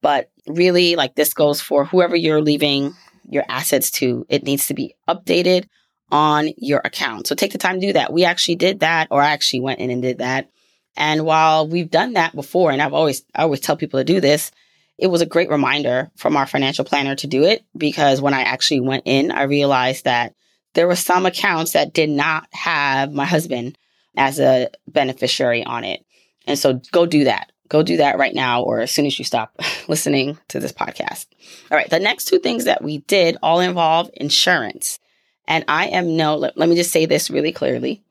But 0.00 0.30
really, 0.46 0.96
like 0.96 1.14
this 1.14 1.34
goes 1.34 1.60
for 1.60 1.84
whoever 1.84 2.16
you're 2.16 2.40
leaving 2.40 2.94
your 3.28 3.44
assets 3.48 3.90
to, 3.92 4.24
it 4.28 4.44
needs 4.44 4.66
to 4.68 4.74
be 4.74 4.94
updated 5.08 5.66
on 6.10 6.50
your 6.56 6.80
account. 6.84 7.26
So 7.26 7.34
take 7.34 7.52
the 7.52 7.58
time 7.58 7.80
to 7.80 7.86
do 7.86 7.92
that. 7.92 8.12
We 8.12 8.24
actually 8.24 8.56
did 8.56 8.80
that, 8.80 9.08
or 9.10 9.22
I 9.22 9.30
actually 9.30 9.60
went 9.60 9.80
in 9.80 9.90
and 9.90 10.02
did 10.02 10.18
that 10.18 10.48
and 10.96 11.24
while 11.24 11.66
we've 11.66 11.90
done 11.90 12.14
that 12.14 12.34
before, 12.34 12.70
and 12.70 12.82
I've 12.82 12.92
always, 12.92 13.24
I 13.34 13.42
always 13.42 13.60
tell 13.60 13.76
people 13.76 14.00
to 14.00 14.04
do 14.04 14.20
this, 14.20 14.50
it 14.98 15.06
was 15.06 15.22
a 15.22 15.26
great 15.26 15.48
reminder 15.48 16.10
from 16.16 16.36
our 16.36 16.46
financial 16.46 16.84
planner 16.84 17.14
to 17.16 17.26
do 17.26 17.44
it 17.44 17.64
because 17.76 18.20
when 18.20 18.34
I 18.34 18.42
actually 18.42 18.80
went 18.80 19.04
in, 19.06 19.30
I 19.30 19.44
realized 19.44 20.04
that 20.04 20.34
there 20.74 20.86
were 20.86 20.96
some 20.96 21.26
accounts 21.26 21.72
that 21.72 21.94
did 21.94 22.10
not 22.10 22.46
have 22.52 23.12
my 23.12 23.24
husband 23.24 23.78
as 24.16 24.38
a 24.38 24.68
beneficiary 24.88 25.64
on 25.64 25.84
it. 25.84 26.04
And 26.46 26.58
so 26.58 26.80
go 26.92 27.06
do 27.06 27.24
that. 27.24 27.50
Go 27.68 27.82
do 27.82 27.98
that 27.98 28.18
right 28.18 28.34
now 28.34 28.62
or 28.62 28.80
as 28.80 28.90
soon 28.90 29.06
as 29.06 29.18
you 29.18 29.24
stop 29.24 29.58
listening 29.88 30.38
to 30.48 30.60
this 30.60 30.72
podcast. 30.72 31.26
All 31.70 31.78
right. 31.78 31.88
The 31.88 32.00
next 32.00 32.26
two 32.26 32.38
things 32.38 32.64
that 32.64 32.82
we 32.82 32.98
did 32.98 33.36
all 33.42 33.60
involve 33.60 34.10
insurance. 34.14 34.98
And 35.46 35.64
I 35.66 35.86
am 35.86 36.16
no, 36.16 36.36
let, 36.36 36.58
let 36.58 36.68
me 36.68 36.76
just 36.76 36.92
say 36.92 37.06
this 37.06 37.30
really 37.30 37.52
clearly. 37.52 38.02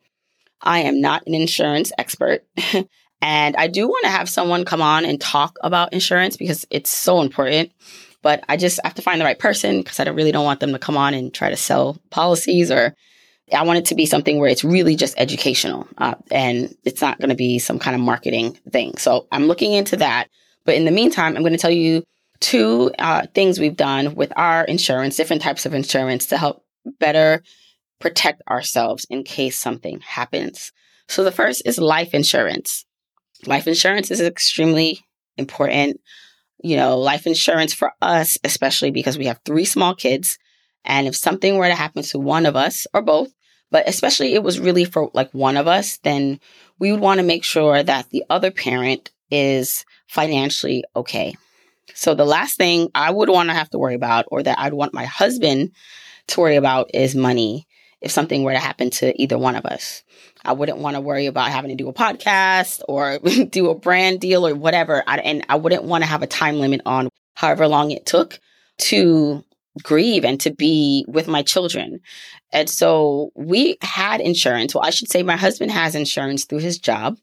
I 0.61 0.79
am 0.79 1.01
not 1.01 1.23
an 1.27 1.33
insurance 1.33 1.91
expert. 1.97 2.43
and 3.21 3.55
I 3.55 3.67
do 3.67 3.87
want 3.87 4.03
to 4.05 4.11
have 4.11 4.29
someone 4.29 4.65
come 4.65 4.81
on 4.81 5.05
and 5.05 5.19
talk 5.19 5.57
about 5.61 5.93
insurance 5.93 6.37
because 6.37 6.65
it's 6.69 6.89
so 6.89 7.21
important. 7.21 7.71
But 8.21 8.43
I 8.49 8.57
just 8.57 8.79
have 8.83 8.95
to 8.95 9.01
find 9.01 9.21
the 9.21 9.25
right 9.25 9.39
person 9.39 9.79
because 9.79 9.99
I 9.99 10.03
don't, 10.03 10.15
really 10.15 10.31
don't 10.31 10.45
want 10.45 10.59
them 10.59 10.73
to 10.73 10.79
come 10.79 10.97
on 10.97 11.13
and 11.13 11.33
try 11.33 11.49
to 11.49 11.55
sell 11.55 11.97
policies 12.09 12.69
or 12.69 12.95
I 13.53 13.63
want 13.63 13.79
it 13.79 13.85
to 13.85 13.95
be 13.95 14.05
something 14.05 14.39
where 14.39 14.49
it's 14.49 14.63
really 14.63 14.95
just 14.95 15.17
educational 15.17 15.87
uh, 15.97 16.15
and 16.29 16.75
it's 16.83 17.01
not 17.01 17.19
going 17.19 17.29
to 17.29 17.35
be 17.35 17.59
some 17.59 17.79
kind 17.79 17.95
of 17.95 18.01
marketing 18.01 18.57
thing. 18.69 18.97
So 18.97 19.27
I'm 19.31 19.47
looking 19.47 19.73
into 19.73 19.97
that. 19.97 20.27
But 20.65 20.75
in 20.75 20.85
the 20.85 20.91
meantime, 20.91 21.35
I'm 21.35 21.41
going 21.41 21.53
to 21.53 21.59
tell 21.59 21.71
you 21.71 22.03
two 22.41 22.91
uh, 22.99 23.25
things 23.33 23.59
we've 23.59 23.75
done 23.75 24.15
with 24.15 24.31
our 24.35 24.63
insurance, 24.65 25.15
different 25.15 25.41
types 25.41 25.65
of 25.65 25.73
insurance 25.73 26.27
to 26.27 26.37
help 26.37 26.63
better 26.99 27.41
protect 27.99 28.41
ourselves 28.49 29.05
in 29.09 29.23
case 29.23 29.57
something 29.57 29.99
happens. 30.01 30.71
So 31.07 31.23
the 31.23 31.31
first 31.31 31.63
is 31.65 31.77
life 31.79 32.13
insurance. 32.13 32.85
Life 33.45 33.67
insurance 33.67 34.11
is 34.11 34.21
extremely 34.21 34.99
important. 35.37 35.99
You 36.61 36.77
know, 36.77 36.97
life 36.97 37.25
insurance 37.25 37.73
for 37.73 37.93
us, 38.01 38.37
especially 38.43 38.91
because 38.91 39.17
we 39.17 39.25
have 39.25 39.39
three 39.45 39.65
small 39.65 39.95
kids. 39.95 40.37
And 40.85 41.07
if 41.07 41.15
something 41.15 41.57
were 41.57 41.67
to 41.67 41.75
happen 41.75 42.03
to 42.03 42.19
one 42.19 42.45
of 42.45 42.55
us 42.55 42.85
or 42.93 43.01
both, 43.01 43.33
but 43.71 43.87
especially 43.87 44.33
it 44.33 44.43
was 44.43 44.59
really 44.59 44.85
for 44.85 45.09
like 45.13 45.31
one 45.33 45.57
of 45.57 45.67
us, 45.67 45.97
then 46.03 46.39
we 46.79 46.91
would 46.91 47.01
want 47.01 47.19
to 47.19 47.25
make 47.25 47.43
sure 47.43 47.81
that 47.81 48.09
the 48.09 48.23
other 48.29 48.51
parent 48.51 49.11
is 49.31 49.85
financially 50.07 50.83
okay. 50.95 51.35
So 51.93 52.13
the 52.13 52.25
last 52.25 52.57
thing 52.57 52.89
I 52.95 53.11
would 53.11 53.29
want 53.29 53.49
to 53.49 53.55
have 53.55 53.69
to 53.71 53.79
worry 53.79 53.95
about 53.95 54.25
or 54.29 54.43
that 54.43 54.59
I'd 54.59 54.73
want 54.73 54.93
my 54.93 55.05
husband 55.05 55.71
to 56.27 56.39
worry 56.39 56.55
about 56.55 56.91
is 56.93 57.15
money 57.15 57.67
if 58.01 58.11
something 58.11 58.43
were 58.43 58.53
to 58.53 58.59
happen 58.59 58.89
to 58.89 59.21
either 59.21 59.37
one 59.37 59.55
of 59.55 59.65
us. 59.65 60.03
I 60.43 60.53
wouldn't 60.53 60.77
want 60.77 60.95
to 60.95 61.01
worry 61.01 61.25
about 61.25 61.51
having 61.51 61.69
to 61.69 61.75
do 61.75 61.89
a 61.89 61.93
podcast 61.93 62.81
or 62.87 63.19
do 63.49 63.69
a 63.69 63.75
brand 63.75 64.21
deal 64.21 64.47
or 64.47 64.55
whatever. 64.55 65.03
I, 65.05 65.17
and 65.17 65.45
I 65.49 65.57
wouldn't 65.57 65.83
want 65.83 66.03
to 66.03 66.09
have 66.09 66.21
a 66.21 66.27
time 66.27 66.59
limit 66.59 66.81
on 66.85 67.09
however 67.35 67.67
long 67.67 67.91
it 67.91 68.05
took 68.05 68.39
to 68.77 69.43
grieve 69.83 70.25
and 70.25 70.39
to 70.41 70.51
be 70.51 71.05
with 71.07 71.27
my 71.27 71.41
children. 71.41 71.99
And 72.51 72.69
so 72.69 73.31
we 73.35 73.77
had 73.81 74.21
insurance. 74.21 74.73
Well, 74.73 74.85
I 74.85 74.89
should 74.89 75.11
say 75.11 75.23
my 75.23 75.35
husband 75.35 75.71
has 75.71 75.95
insurance 75.95 76.45
through 76.45 76.59
his 76.59 76.79
job. 76.79 77.17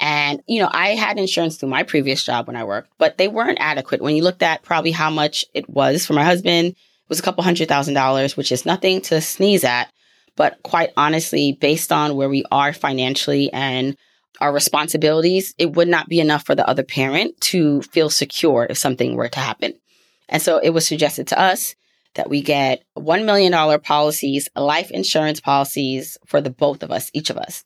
And, 0.00 0.42
you 0.48 0.60
know, 0.60 0.68
I 0.72 0.88
had 0.90 1.18
insurance 1.18 1.56
through 1.56 1.68
my 1.68 1.84
previous 1.84 2.24
job 2.24 2.48
when 2.48 2.56
I 2.56 2.64
worked, 2.64 2.90
but 2.98 3.16
they 3.16 3.28
weren't 3.28 3.58
adequate. 3.60 4.02
When 4.02 4.16
you 4.16 4.24
looked 4.24 4.42
at 4.42 4.62
probably 4.62 4.90
how 4.90 5.08
much 5.08 5.44
it 5.54 5.68
was 5.68 6.04
for 6.04 6.14
my 6.14 6.24
husband, 6.24 6.68
it 6.68 7.08
was 7.08 7.20
a 7.20 7.22
couple 7.22 7.44
hundred 7.44 7.68
thousand 7.68 7.94
dollars, 7.94 8.36
which 8.36 8.50
is 8.50 8.66
nothing 8.66 9.00
to 9.02 9.20
sneeze 9.20 9.62
at. 9.62 9.92
But 10.36 10.62
quite 10.62 10.90
honestly, 10.96 11.52
based 11.60 11.92
on 11.92 12.16
where 12.16 12.28
we 12.28 12.44
are 12.50 12.72
financially 12.72 13.52
and 13.52 13.96
our 14.40 14.52
responsibilities, 14.52 15.54
it 15.58 15.72
would 15.74 15.88
not 15.88 16.08
be 16.08 16.20
enough 16.20 16.44
for 16.44 16.54
the 16.54 16.68
other 16.68 16.82
parent 16.82 17.40
to 17.40 17.82
feel 17.82 18.10
secure 18.10 18.66
if 18.68 18.78
something 18.78 19.14
were 19.14 19.28
to 19.28 19.40
happen. 19.40 19.74
And 20.28 20.42
so 20.42 20.58
it 20.58 20.70
was 20.70 20.86
suggested 20.86 21.28
to 21.28 21.40
us 21.40 21.76
that 22.14 22.30
we 22.30 22.42
get 22.42 22.82
$1 22.96 23.24
million 23.24 23.80
policies, 23.80 24.48
life 24.56 24.90
insurance 24.90 25.40
policies 25.40 26.18
for 26.26 26.40
the 26.40 26.50
both 26.50 26.82
of 26.82 26.90
us, 26.90 27.10
each 27.12 27.30
of 27.30 27.36
us. 27.36 27.64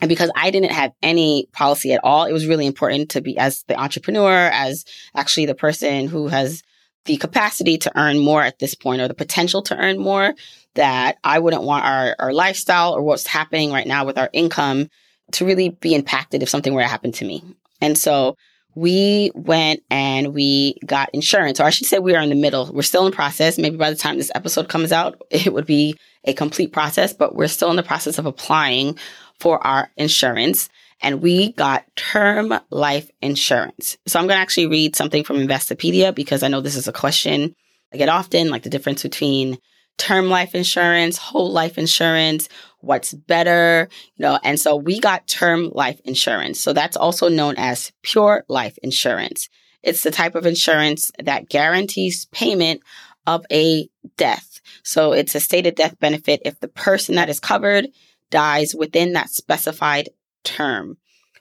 And 0.00 0.08
because 0.08 0.30
I 0.34 0.50
didn't 0.50 0.72
have 0.72 0.92
any 1.02 1.48
policy 1.52 1.92
at 1.92 2.00
all, 2.02 2.24
it 2.24 2.32
was 2.32 2.46
really 2.46 2.66
important 2.66 3.10
to 3.10 3.20
be 3.20 3.36
as 3.36 3.64
the 3.68 3.78
entrepreneur, 3.78 4.48
as 4.52 4.84
actually 5.14 5.46
the 5.46 5.54
person 5.54 6.08
who 6.08 6.28
has 6.28 6.62
the 7.10 7.16
capacity 7.16 7.76
to 7.76 7.98
earn 7.98 8.20
more 8.20 8.40
at 8.40 8.60
this 8.60 8.76
point 8.76 9.02
or 9.02 9.08
the 9.08 9.14
potential 9.14 9.62
to 9.62 9.76
earn 9.76 9.98
more 9.98 10.32
that 10.76 11.18
I 11.24 11.40
wouldn't 11.40 11.64
want 11.64 11.84
our, 11.84 12.14
our 12.20 12.32
lifestyle 12.32 12.92
or 12.92 13.02
what's 13.02 13.26
happening 13.26 13.72
right 13.72 13.86
now 13.86 14.04
with 14.04 14.16
our 14.16 14.30
income 14.32 14.88
to 15.32 15.44
really 15.44 15.70
be 15.70 15.96
impacted 15.96 16.40
if 16.40 16.48
something 16.48 16.72
were 16.72 16.82
to 16.82 16.86
happen 16.86 17.10
to 17.10 17.24
me. 17.24 17.42
And 17.80 17.98
so 17.98 18.36
we 18.76 19.32
went 19.34 19.82
and 19.90 20.32
we 20.32 20.76
got 20.86 21.10
insurance, 21.12 21.58
or 21.58 21.64
I 21.64 21.70
should 21.70 21.88
say 21.88 21.98
we 21.98 22.14
are 22.14 22.22
in 22.22 22.28
the 22.28 22.36
middle. 22.36 22.70
We're 22.72 22.82
still 22.82 23.06
in 23.06 23.12
process. 23.12 23.58
Maybe 23.58 23.76
by 23.76 23.90
the 23.90 23.96
time 23.96 24.16
this 24.16 24.30
episode 24.36 24.68
comes 24.68 24.92
out, 24.92 25.20
it 25.32 25.52
would 25.52 25.66
be 25.66 25.96
a 26.24 26.32
complete 26.32 26.72
process, 26.72 27.12
but 27.12 27.34
we're 27.34 27.48
still 27.48 27.70
in 27.70 27.76
the 27.76 27.82
process 27.82 28.18
of 28.18 28.26
applying 28.26 28.96
for 29.40 29.66
our 29.66 29.90
insurance. 29.96 30.68
And 31.02 31.22
we 31.22 31.52
got 31.52 31.84
term 31.96 32.52
life 32.70 33.10
insurance. 33.22 33.96
So 34.06 34.18
I'm 34.18 34.26
going 34.26 34.36
to 34.36 34.42
actually 34.42 34.66
read 34.66 34.96
something 34.96 35.24
from 35.24 35.38
Investopedia 35.38 36.14
because 36.14 36.42
I 36.42 36.48
know 36.48 36.60
this 36.60 36.76
is 36.76 36.88
a 36.88 36.92
question 36.92 37.54
I 37.92 37.96
get 37.96 38.08
often, 38.08 38.50
like 38.50 38.62
the 38.62 38.70
difference 38.70 39.02
between 39.02 39.58
term 39.98 40.28
life 40.28 40.54
insurance, 40.54 41.18
whole 41.18 41.52
life 41.52 41.76
insurance, 41.76 42.48
what's 42.80 43.12
better, 43.12 43.88
you 44.16 44.22
know, 44.22 44.38
and 44.42 44.58
so 44.58 44.76
we 44.76 44.98
got 45.00 45.26
term 45.26 45.70
life 45.72 46.00
insurance. 46.04 46.60
So 46.60 46.72
that's 46.72 46.96
also 46.96 47.28
known 47.28 47.56
as 47.58 47.92
pure 48.02 48.44
life 48.48 48.78
insurance. 48.82 49.48
It's 49.82 50.02
the 50.02 50.10
type 50.10 50.34
of 50.34 50.46
insurance 50.46 51.10
that 51.22 51.48
guarantees 51.48 52.26
payment 52.26 52.82
of 53.26 53.44
a 53.52 53.88
death. 54.16 54.60
So 54.82 55.12
it's 55.12 55.34
a 55.34 55.40
stated 55.40 55.74
death 55.74 55.98
benefit 55.98 56.42
if 56.44 56.58
the 56.60 56.68
person 56.68 57.16
that 57.16 57.28
is 57.28 57.40
covered 57.40 57.88
dies 58.30 58.74
within 58.74 59.12
that 59.14 59.30
specified 59.30 60.08
term. 60.44 60.96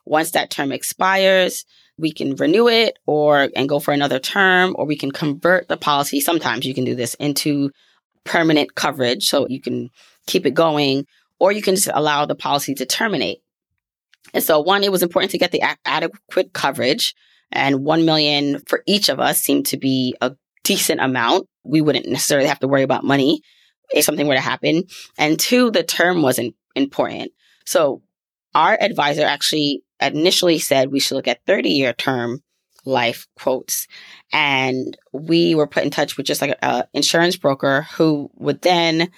Once 0.05 0.31
that 0.31 0.49
term 0.49 0.71
expires, 0.71 1.65
we 1.97 2.11
can 2.11 2.35
renew 2.35 2.67
it 2.67 2.97
or 3.05 3.49
and 3.55 3.69
go 3.69 3.79
for 3.79 3.93
another 3.93 4.19
term 4.19 4.75
or 4.77 4.85
we 4.85 4.97
can 4.97 5.11
convert 5.11 5.67
the 5.67 5.77
policy. 5.77 6.21
Sometimes 6.21 6.65
you 6.65 6.73
can 6.73 6.85
do 6.85 6.95
this 6.95 7.13
into 7.15 7.71
permanent 8.23 8.75
coverage 8.75 9.27
so 9.27 9.47
you 9.47 9.61
can 9.61 9.89
keep 10.25 10.45
it 10.45 10.53
going 10.53 11.05
or 11.39 11.51
you 11.51 11.61
can 11.61 11.75
just 11.75 11.89
allow 11.93 12.25
the 12.25 12.35
policy 12.35 12.73
to 12.75 12.85
terminate. 12.85 13.41
And 14.33 14.43
so 14.43 14.59
one, 14.59 14.83
it 14.83 14.91
was 14.91 15.03
important 15.03 15.31
to 15.31 15.37
get 15.37 15.51
the 15.51 15.61
a- 15.61 15.77
adequate 15.85 16.53
coverage 16.53 17.15
and 17.51 17.83
1 17.83 18.05
million 18.05 18.59
for 18.67 18.83
each 18.85 19.09
of 19.09 19.19
us 19.19 19.41
seemed 19.41 19.65
to 19.67 19.77
be 19.77 20.15
a 20.21 20.35
decent 20.63 21.01
amount. 21.01 21.47
We 21.63 21.81
wouldn't 21.81 22.07
necessarily 22.07 22.47
have 22.47 22.59
to 22.59 22.67
worry 22.67 22.83
about 22.83 23.03
money 23.03 23.41
if 23.91 24.05
something 24.05 24.27
were 24.27 24.35
to 24.35 24.41
happen. 24.41 24.83
And 25.17 25.39
two, 25.39 25.71
the 25.71 25.83
term 25.83 26.21
wasn't 26.21 26.55
important. 26.75 27.31
So 27.65 28.03
our 28.55 28.77
advisor 28.79 29.23
actually 29.23 29.83
initially 30.01 30.59
said 30.59 30.91
we 30.91 30.99
should 30.99 31.15
look 31.15 31.27
at 31.27 31.45
30 31.45 31.69
year 31.69 31.93
term 31.93 32.41
life 32.85 33.27
quotes. 33.37 33.87
And 34.31 34.97
we 35.11 35.55
were 35.55 35.67
put 35.67 35.83
in 35.83 35.91
touch 35.91 36.17
with 36.17 36.25
just 36.25 36.41
like 36.41 36.57
an 36.61 36.83
insurance 36.93 37.35
broker 37.35 37.87
who 37.93 38.29
would 38.35 38.61
then 38.61 39.11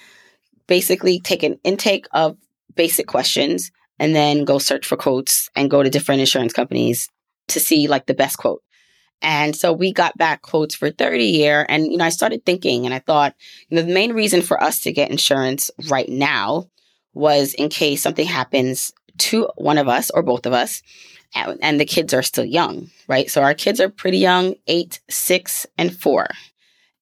basically 0.66 1.20
take 1.20 1.42
an 1.42 1.58
intake 1.64 2.06
of 2.12 2.36
basic 2.74 3.06
questions 3.06 3.70
and 3.98 4.14
then 4.14 4.44
go 4.44 4.58
search 4.58 4.86
for 4.86 4.96
quotes 4.96 5.48
and 5.54 5.70
go 5.70 5.82
to 5.82 5.90
different 5.90 6.20
insurance 6.20 6.52
companies 6.52 7.08
to 7.48 7.60
see 7.60 7.88
like 7.88 8.06
the 8.06 8.14
best 8.14 8.38
quote. 8.38 8.62
And 9.20 9.54
so 9.54 9.72
we 9.72 9.92
got 9.92 10.18
back 10.18 10.42
quotes 10.42 10.74
for 10.74 10.90
30 10.90 11.24
year. 11.24 11.64
And, 11.68 11.86
you 11.86 11.96
know, 11.96 12.04
I 12.04 12.08
started 12.08 12.44
thinking 12.44 12.84
and 12.84 12.94
I 12.94 12.98
thought, 12.98 13.34
you 13.68 13.76
know, 13.76 13.82
the 13.82 13.94
main 13.94 14.12
reason 14.12 14.42
for 14.42 14.60
us 14.60 14.80
to 14.80 14.92
get 14.92 15.10
insurance 15.10 15.70
right 15.88 16.08
now 16.08 16.68
was 17.14 17.54
in 17.54 17.68
case 17.68 18.02
something 18.02 18.26
happens 18.26 18.92
to 19.22 19.48
one 19.56 19.78
of 19.78 19.88
us 19.88 20.10
or 20.10 20.22
both 20.22 20.46
of 20.46 20.52
us 20.52 20.82
and, 21.34 21.80
the 21.80 21.84
kids 21.84 22.12
are 22.12 22.22
still 22.22 22.44
young, 22.44 22.90
right? 23.08 23.30
So 23.30 23.42
our 23.42 23.54
kids 23.54 23.80
are 23.80 23.88
pretty 23.88 24.18
young, 24.18 24.54
eight, 24.66 25.00
six, 25.08 25.66
and 25.78 25.94
four. 25.96 26.28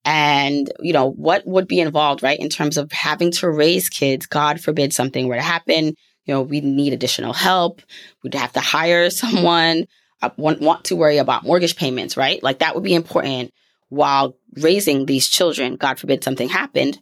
And, 0.04 0.72
you 0.80 0.92
know, 0.92 1.10
what 1.10 1.46
would 1.46 1.68
be 1.68 1.80
involved, 1.80 2.22
right? 2.22 2.38
In 2.38 2.48
terms 2.48 2.76
of 2.76 2.90
having 2.92 3.32
to 3.32 3.50
raise 3.50 3.88
kids, 3.88 4.26
God 4.26 4.60
forbid 4.60 4.92
something 4.92 5.26
were 5.28 5.34
to 5.34 5.42
happen, 5.42 5.94
you 6.24 6.34
know, 6.34 6.42
we 6.42 6.60
need 6.60 6.92
additional 6.92 7.32
help. 7.32 7.82
We'd 8.22 8.34
have 8.34 8.52
to 8.52 8.60
hire 8.60 9.10
someone, 9.22 9.86
uh, 10.22 10.30
want, 10.36 10.60
want 10.60 10.84
to 10.84 10.96
worry 10.96 11.18
about 11.18 11.44
mortgage 11.44 11.76
payments, 11.76 12.16
right? 12.16 12.42
Like 12.42 12.60
that 12.60 12.74
would 12.74 12.84
be 12.84 12.94
important 12.94 13.52
while 13.88 14.36
raising 14.54 15.06
these 15.06 15.28
children. 15.28 15.76
God 15.76 15.98
forbid 15.98 16.22
something 16.22 16.48
happened. 16.48 16.98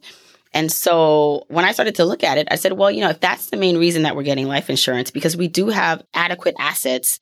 And 0.53 0.71
so 0.71 1.45
when 1.47 1.65
I 1.65 1.71
started 1.71 1.95
to 1.95 2.05
look 2.05 2.23
at 2.23 2.37
it, 2.37 2.47
I 2.49 2.55
said, 2.55 2.73
well, 2.73 2.89
you 2.89 3.01
know, 3.01 3.09
if 3.09 3.19
that's 3.19 3.47
the 3.47 3.57
main 3.57 3.77
reason 3.77 4.03
that 4.03 4.15
we're 4.15 4.23
getting 4.23 4.47
life 4.47 4.69
insurance, 4.69 5.11
because 5.11 5.37
we 5.37 5.47
do 5.47 5.67
have 5.69 6.03
adequate 6.13 6.55
assets 6.57 7.19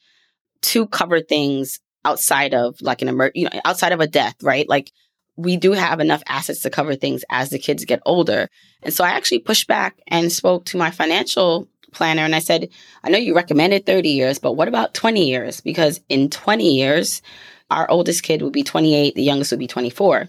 to 0.62 0.88
cover 0.88 1.20
things 1.20 1.80
outside 2.06 2.54
of 2.54 2.82
like 2.82 3.02
an 3.02 3.10
emer, 3.10 3.32
you 3.36 3.46
know, 3.46 3.62
outside 3.66 3.92
of 3.92 4.00
a 4.00 4.08
death, 4.08 4.36
right? 4.42 4.68
Like 4.70 4.92
we 5.36 5.58
do 5.58 5.74
have 5.74 6.00
enough 6.00 6.24
assets 6.28 6.62
to 6.62 6.70
cover 6.70 6.96
things 6.96 7.24
as 7.30 7.50
the 7.50 7.60
kids 7.60 7.86
get 7.86 8.02
older. 8.06 8.50
And 8.82 8.94
so 8.94 9.04
I 9.04 9.10
actually 9.10 9.40
pushed 9.40 9.68
back 9.68 10.00
and 10.08 10.32
spoke 10.32 10.66
to 10.66 10.78
my 10.78 10.90
financial 10.90 11.68
planner 11.94 12.24
and 12.24 12.36
I 12.36 12.40
said, 12.40 12.70
I 13.04 13.10
know 13.10 13.18
you 13.18 13.36
recommended 13.36 13.86
30 13.86 14.10
years, 14.10 14.40
but 14.40 14.54
what 14.54 14.68
about 14.68 14.94
20 14.94 15.28
years? 15.28 15.62
Because 15.62 16.00
in 16.10 16.30
20 16.30 16.76
years, 16.76 17.22
our 17.70 17.90
oldest 17.90 18.24
kid 18.24 18.42
would 18.42 18.54
be 18.54 18.64
28, 18.64 19.16
the 19.16 19.24
youngest 19.24 19.52
would 19.52 19.60
be 19.60 19.68
24. 19.68 20.28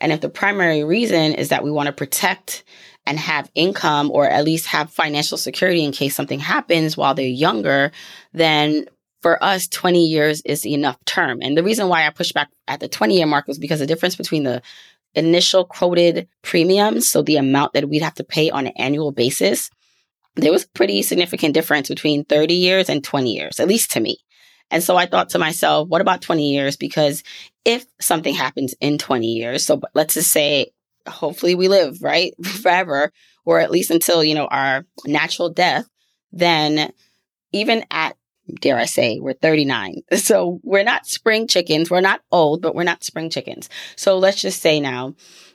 And 0.00 0.12
if 0.12 0.20
the 0.20 0.28
primary 0.28 0.84
reason 0.84 1.34
is 1.34 1.50
that 1.50 1.62
we 1.62 1.70
want 1.70 1.86
to 1.86 1.92
protect 1.92 2.64
and 3.06 3.18
have 3.18 3.50
income 3.54 4.10
or 4.10 4.28
at 4.28 4.44
least 4.44 4.66
have 4.66 4.90
financial 4.90 5.38
security 5.38 5.84
in 5.84 5.92
case 5.92 6.14
something 6.14 6.40
happens 6.40 6.96
while 6.96 7.14
they're 7.14 7.26
younger, 7.26 7.92
then 8.32 8.86
for 9.22 9.42
us, 9.42 9.68
20 9.68 10.06
years 10.06 10.40
is 10.42 10.66
enough 10.66 10.96
term. 11.04 11.40
And 11.42 11.56
the 11.56 11.62
reason 11.62 11.88
why 11.88 12.06
I 12.06 12.10
pushed 12.10 12.34
back 12.34 12.48
at 12.66 12.80
the 12.80 12.88
20 12.88 13.16
year 13.16 13.26
mark 13.26 13.46
was 13.46 13.58
because 13.58 13.80
the 13.80 13.86
difference 13.86 14.16
between 14.16 14.44
the 14.44 14.62
initial 15.14 15.64
quoted 15.64 16.28
premiums, 16.42 17.10
so 17.10 17.22
the 17.22 17.36
amount 17.36 17.74
that 17.74 17.88
we'd 17.88 18.02
have 18.02 18.14
to 18.14 18.24
pay 18.24 18.50
on 18.50 18.66
an 18.66 18.72
annual 18.76 19.12
basis, 19.12 19.70
there 20.36 20.52
was 20.52 20.64
a 20.64 20.68
pretty 20.68 21.02
significant 21.02 21.54
difference 21.54 21.88
between 21.88 22.24
30 22.24 22.54
years 22.54 22.88
and 22.88 23.04
20 23.04 23.34
years, 23.34 23.60
at 23.60 23.68
least 23.68 23.90
to 23.92 24.00
me. 24.00 24.18
And 24.70 24.82
so 24.82 24.96
I 24.96 25.06
thought 25.06 25.30
to 25.30 25.38
myself, 25.38 25.88
what 25.88 26.00
about 26.00 26.22
20 26.22 26.52
years? 26.52 26.76
Because 26.76 27.22
if 27.64 27.86
something 28.00 28.34
happens 28.34 28.74
in 28.80 28.98
20 28.98 29.26
years, 29.26 29.66
so 29.66 29.80
let's 29.94 30.14
just 30.14 30.30
say, 30.30 30.72
hopefully 31.06 31.54
we 31.54 31.68
live, 31.68 32.02
right? 32.02 32.34
Forever, 32.44 33.12
or 33.44 33.60
at 33.60 33.70
least 33.70 33.90
until, 33.90 34.22
you 34.22 34.34
know, 34.34 34.46
our 34.46 34.86
natural 35.06 35.50
death, 35.50 35.86
then 36.32 36.92
even 37.52 37.84
at, 37.90 38.16
dare 38.60 38.76
I 38.76 38.86
say, 38.86 39.18
we're 39.20 39.32
39. 39.34 40.02
So 40.16 40.60
we're 40.62 40.84
not 40.84 41.06
spring 41.06 41.48
chickens. 41.48 41.90
We're 41.90 42.00
not 42.00 42.20
old, 42.30 42.62
but 42.62 42.74
we're 42.74 42.84
not 42.84 43.04
spring 43.04 43.30
chickens. 43.30 43.68
So 43.96 44.18
let's 44.18 44.40
just 44.40 44.60
say 44.60 44.80
now 44.80 45.14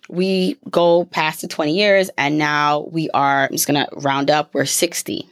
we 0.10 0.58
go 0.70 1.06
past 1.06 1.42
the 1.42 1.48
20 1.48 1.76
years 1.76 2.10
and 2.18 2.38
now 2.38 2.88
we 2.92 3.10
are, 3.12 3.46
I'm 3.46 3.52
just 3.52 3.68
going 3.68 3.84
to 3.84 3.96
round 3.98 4.30
up, 4.30 4.54
we're 4.54 4.66
60. 4.66 5.28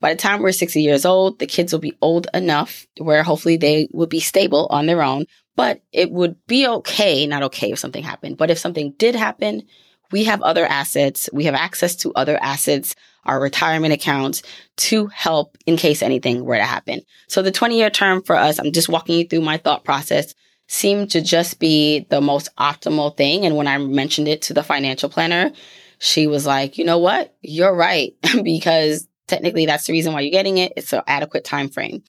By 0.00 0.14
the 0.14 0.18
time 0.18 0.40
we're 0.40 0.52
60 0.52 0.80
years 0.82 1.04
old, 1.04 1.38
the 1.38 1.46
kids 1.46 1.72
will 1.72 1.80
be 1.80 1.96
old 2.00 2.26
enough 2.32 2.86
where 2.98 3.22
hopefully 3.22 3.56
they 3.56 3.88
will 3.92 4.06
be 4.06 4.20
stable 4.20 4.66
on 4.70 4.86
their 4.86 5.02
own, 5.02 5.26
but 5.56 5.82
it 5.92 6.10
would 6.10 6.36
be 6.46 6.66
okay, 6.66 7.26
not 7.26 7.42
okay 7.44 7.72
if 7.72 7.78
something 7.78 8.02
happened, 8.02 8.38
but 8.38 8.50
if 8.50 8.58
something 8.58 8.94
did 8.96 9.14
happen, 9.14 9.62
we 10.10 10.24
have 10.24 10.42
other 10.42 10.64
assets. 10.64 11.28
We 11.32 11.44
have 11.44 11.54
access 11.54 11.96
to 11.96 12.12
other 12.14 12.38
assets, 12.42 12.96
our 13.24 13.40
retirement 13.40 13.92
accounts 13.92 14.42
to 14.78 15.06
help 15.08 15.56
in 15.66 15.76
case 15.76 16.02
anything 16.02 16.44
were 16.44 16.56
to 16.56 16.64
happen. 16.64 17.02
So 17.28 17.42
the 17.42 17.52
20 17.52 17.76
year 17.76 17.90
term 17.90 18.22
for 18.22 18.36
us, 18.36 18.58
I'm 18.58 18.72
just 18.72 18.88
walking 18.88 19.18
you 19.18 19.26
through 19.26 19.42
my 19.42 19.58
thought 19.58 19.84
process 19.84 20.34
seemed 20.66 21.10
to 21.10 21.20
just 21.20 21.58
be 21.58 22.06
the 22.10 22.20
most 22.20 22.48
optimal 22.56 23.16
thing. 23.16 23.44
And 23.44 23.56
when 23.56 23.66
I 23.66 23.78
mentioned 23.78 24.28
it 24.28 24.42
to 24.42 24.54
the 24.54 24.62
financial 24.62 25.08
planner, 25.08 25.50
she 25.98 26.26
was 26.26 26.46
like, 26.46 26.78
you 26.78 26.84
know 26.84 26.98
what? 26.98 27.34
You're 27.42 27.74
right. 27.74 28.14
because 28.42 29.06
technically 29.30 29.64
that's 29.64 29.86
the 29.86 29.92
reason 29.92 30.12
why 30.12 30.20
you're 30.20 30.30
getting 30.30 30.58
it. 30.58 30.74
It's 30.76 30.92
an 30.92 31.02
adequate 31.06 31.44
time 31.44 31.70
frame. 31.70 32.02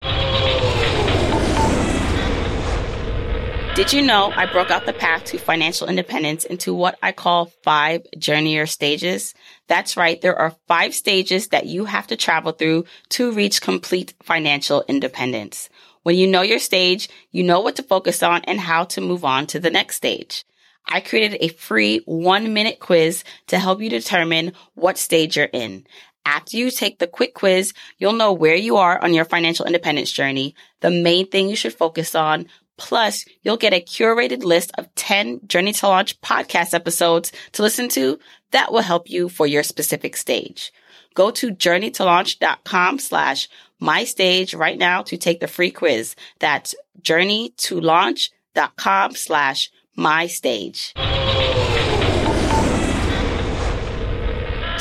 Did 3.73 3.93
you 3.93 4.01
know 4.01 4.33
I 4.35 4.47
broke 4.51 4.69
out 4.69 4.85
the 4.85 4.91
path 4.91 5.23
to 5.25 5.37
financial 5.37 5.87
independence 5.87 6.43
into 6.43 6.73
what 6.73 6.99
I 7.01 7.13
call 7.13 7.45
five 7.63 8.01
journeyer 8.17 8.67
stages? 8.67 9.33
That's 9.67 9.95
right. 9.95 10.19
There 10.19 10.37
are 10.37 10.57
five 10.67 10.93
stages 10.93 11.47
that 11.47 11.67
you 11.67 11.85
have 11.85 12.07
to 12.07 12.17
travel 12.17 12.51
through 12.51 12.83
to 13.11 13.31
reach 13.31 13.61
complete 13.61 14.13
financial 14.21 14.83
independence. 14.89 15.69
When 16.03 16.17
you 16.17 16.27
know 16.27 16.41
your 16.41 16.59
stage, 16.59 17.07
you 17.31 17.43
know 17.43 17.61
what 17.61 17.77
to 17.77 17.83
focus 17.83 18.21
on 18.21 18.41
and 18.43 18.59
how 18.59 18.83
to 18.85 18.99
move 18.99 19.23
on 19.23 19.47
to 19.47 19.59
the 19.59 19.71
next 19.71 19.95
stage. 19.95 20.43
I 20.87 20.99
created 20.99 21.37
a 21.39 21.47
free 21.49 22.01
one 22.05 22.53
minute 22.53 22.79
quiz 22.79 23.23
to 23.47 23.59
help 23.59 23.81
you 23.81 23.89
determine 23.89 24.51
what 24.73 24.97
stage 24.97 25.37
you're 25.37 25.45
in. 25.45 25.85
After 26.25 26.57
you 26.57 26.71
take 26.71 26.99
the 26.99 27.07
quick 27.07 27.33
quiz, 27.33 27.73
you'll 27.97 28.13
know 28.13 28.33
where 28.33 28.55
you 28.55 28.77
are 28.77 29.03
on 29.03 29.13
your 29.13 29.25
financial 29.25 29.65
independence 29.65 30.11
journey, 30.11 30.55
the 30.81 30.91
main 30.91 31.27
thing 31.27 31.49
you 31.49 31.55
should 31.55 31.73
focus 31.73 32.15
on, 32.15 32.47
Plus, 32.81 33.23
you'll 33.43 33.57
get 33.57 33.75
a 33.75 33.79
curated 33.79 34.43
list 34.43 34.71
of 34.75 34.93
10 34.95 35.41
Journey 35.45 35.71
to 35.71 35.87
Launch 35.87 36.19
podcast 36.21 36.73
episodes 36.73 37.31
to 37.51 37.61
listen 37.61 37.87
to 37.89 38.17
that 38.49 38.71
will 38.71 38.81
help 38.81 39.07
you 39.07 39.29
for 39.29 39.45
your 39.45 39.61
specific 39.61 40.17
stage. 40.17 40.73
Go 41.13 41.29
to 41.29 41.53
journeytolaunch.com 41.53 42.97
slash 42.97 43.47
my 43.79 44.03
stage 44.03 44.55
right 44.55 44.79
now 44.79 45.03
to 45.03 45.15
take 45.15 45.41
the 45.41 45.47
free 45.47 45.69
quiz. 45.69 46.15
That's 46.39 46.73
journeytolaunch.com 47.01 49.15
slash 49.15 49.71
my 49.95 50.25
stage. 50.25 50.93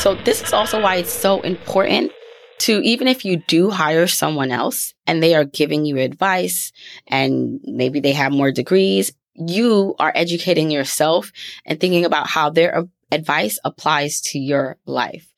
So 0.01 0.15
this 0.15 0.43
is 0.43 0.55
also 0.55 0.81
why 0.81 0.97
it's 0.97 1.13
so 1.13 1.43
important 1.43 2.11
to 2.61 2.81
even 2.81 3.07
if 3.07 3.23
you 3.27 3.37
do 3.37 3.69
hire 3.69 4.07
someone 4.07 4.51
else 4.51 4.95
and 5.07 5.23
they 5.23 5.35
are 5.35 5.45
giving 5.45 5.85
you 5.85 5.99
advice 5.99 6.73
and 7.07 7.61
maybe 7.65 8.01
they 8.01 8.15
have 8.15 8.33
more 8.33 8.51
degrees, 8.51 9.13
you 9.35 9.95
are 9.99 10.11
educating 10.15 10.71
yourself 10.71 11.31
and 11.67 11.79
thinking 11.79 12.07
about 12.07 12.29
how 12.29 12.49
their 12.49 12.87
advice 13.13 13.59
applies 13.63 14.23
to 14.23 14.39
your 14.39 14.79
life. 14.87 15.29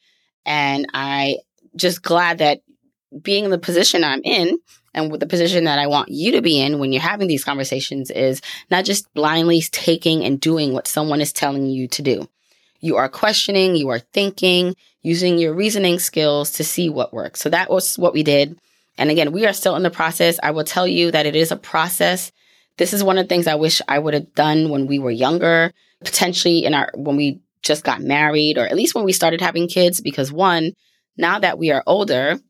And 0.46 0.86
I 0.94 1.38
just 1.74 2.00
glad 2.00 2.38
that 2.38 2.60
being 3.20 3.44
in 3.44 3.50
the 3.50 3.58
position 3.58 4.04
I'm 4.04 4.22
in 4.22 4.58
and 4.94 5.10
with 5.10 5.18
the 5.18 5.26
position 5.26 5.64
that 5.64 5.80
I 5.80 5.88
want 5.88 6.10
you 6.10 6.30
to 6.32 6.40
be 6.40 6.60
in 6.60 6.78
when 6.78 6.92
you're 6.92 7.02
having 7.02 7.26
these 7.26 7.42
conversations 7.42 8.12
is 8.12 8.40
not 8.70 8.84
just 8.84 9.12
blindly 9.12 9.60
taking 9.62 10.24
and 10.24 10.40
doing 10.40 10.72
what 10.72 10.86
someone 10.86 11.20
is 11.20 11.32
telling 11.32 11.66
you 11.66 11.88
to 11.88 12.02
do. 12.02 12.28
You 12.82 12.96
are 12.96 13.08
questioning, 13.08 13.76
you 13.76 13.88
are 13.88 14.00
thinking, 14.00 14.76
using 15.00 15.38
your 15.38 15.54
reasoning 15.54 15.98
skills 15.98 16.50
to 16.52 16.64
see 16.64 16.90
what 16.90 17.14
works. 17.14 17.40
So 17.40 17.48
that 17.48 17.70
was 17.70 17.98
what 17.98 18.12
we 18.12 18.22
did. 18.22 18.58
And 18.98 19.08
again, 19.08 19.32
we 19.32 19.46
are 19.46 19.52
still 19.52 19.76
in 19.76 19.82
the 19.82 19.90
process. 19.90 20.38
I 20.42 20.50
will 20.50 20.64
tell 20.64 20.86
you 20.86 21.10
that 21.12 21.24
it 21.24 21.34
is 21.34 21.50
a 21.50 21.56
process. 21.56 22.30
This 22.76 22.92
is 22.92 23.02
one 23.02 23.18
of 23.18 23.24
the 23.24 23.28
things 23.28 23.46
I 23.46 23.54
wish 23.54 23.80
I 23.88 23.98
would 23.98 24.14
have 24.14 24.34
done 24.34 24.68
when 24.68 24.86
we 24.86 24.98
were 24.98 25.10
younger, 25.10 25.72
potentially 26.04 26.64
in 26.64 26.74
our, 26.74 26.90
when 26.94 27.16
we 27.16 27.40
just 27.62 27.84
got 27.84 28.02
married 28.02 28.58
or 28.58 28.66
at 28.66 28.76
least 28.76 28.94
when 28.94 29.04
we 29.04 29.12
started 29.12 29.40
having 29.40 29.68
kids, 29.68 30.00
because 30.00 30.32
one, 30.32 30.72
now 31.16 31.38
that 31.38 31.58
we 31.58 31.70
are 31.70 31.84
older, 31.86 32.40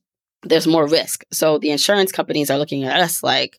there's 0.43 0.67
more 0.67 0.87
risk. 0.87 1.25
So 1.31 1.59
the 1.59 1.71
insurance 1.71 2.11
companies 2.11 2.51
are 2.51 2.59
looking 2.59 2.85
at 2.85 3.01
us 3.01 3.23
like, 3.23 3.59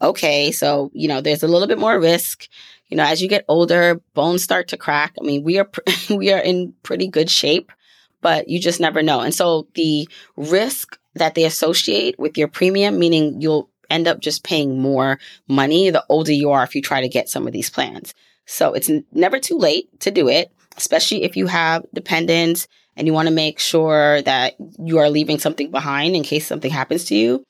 okay, 0.00 0.50
so, 0.52 0.90
you 0.94 1.08
know, 1.08 1.20
there's 1.20 1.42
a 1.42 1.48
little 1.48 1.68
bit 1.68 1.78
more 1.78 2.00
risk 2.00 2.48
you 2.88 2.96
know, 2.96 3.04
as 3.04 3.22
you 3.22 3.28
get 3.28 3.44
older, 3.48 4.00
bones 4.14 4.42
start 4.42 4.68
to 4.68 4.76
crack. 4.76 5.14
I 5.20 5.24
mean, 5.24 5.42
we 5.42 5.58
are 5.58 5.70
we 6.10 6.32
are 6.32 6.40
in 6.40 6.74
pretty 6.82 7.08
good 7.08 7.30
shape, 7.30 7.72
but 8.20 8.48
you 8.48 8.60
just 8.60 8.80
never 8.80 9.02
know. 9.02 9.20
And 9.20 9.34
so 9.34 9.68
the 9.74 10.08
risk 10.36 10.98
that 11.14 11.34
they 11.34 11.44
associate 11.44 12.18
with 12.18 12.36
your 12.36 12.48
premium, 12.48 12.98
meaning 12.98 13.40
you'll 13.40 13.70
end 13.90 14.08
up 14.08 14.20
just 14.20 14.44
paying 14.44 14.80
more 14.80 15.18
money 15.48 15.90
the 15.90 16.04
older 16.08 16.32
you 16.32 16.50
are 16.50 16.64
if 16.64 16.74
you 16.74 16.82
try 16.82 17.00
to 17.00 17.08
get 17.08 17.28
some 17.28 17.46
of 17.46 17.52
these 17.52 17.70
plans. 17.70 18.14
So 18.46 18.74
it's 18.74 18.90
never 19.12 19.38
too 19.38 19.56
late 19.56 20.00
to 20.00 20.10
do 20.10 20.28
it, 20.28 20.52
especially 20.76 21.22
if 21.22 21.36
you 21.36 21.46
have 21.46 21.84
dependents 21.94 22.66
and 22.96 23.06
you 23.06 23.12
want 23.12 23.28
to 23.28 23.34
make 23.34 23.58
sure 23.58 24.22
that 24.22 24.54
you 24.78 24.98
are 24.98 25.10
leaving 25.10 25.38
something 25.38 25.70
behind 25.70 26.14
in 26.14 26.22
case 26.22 26.46
something 26.46 26.70
happens 26.70 27.04
to 27.06 27.14
you. 27.14 27.44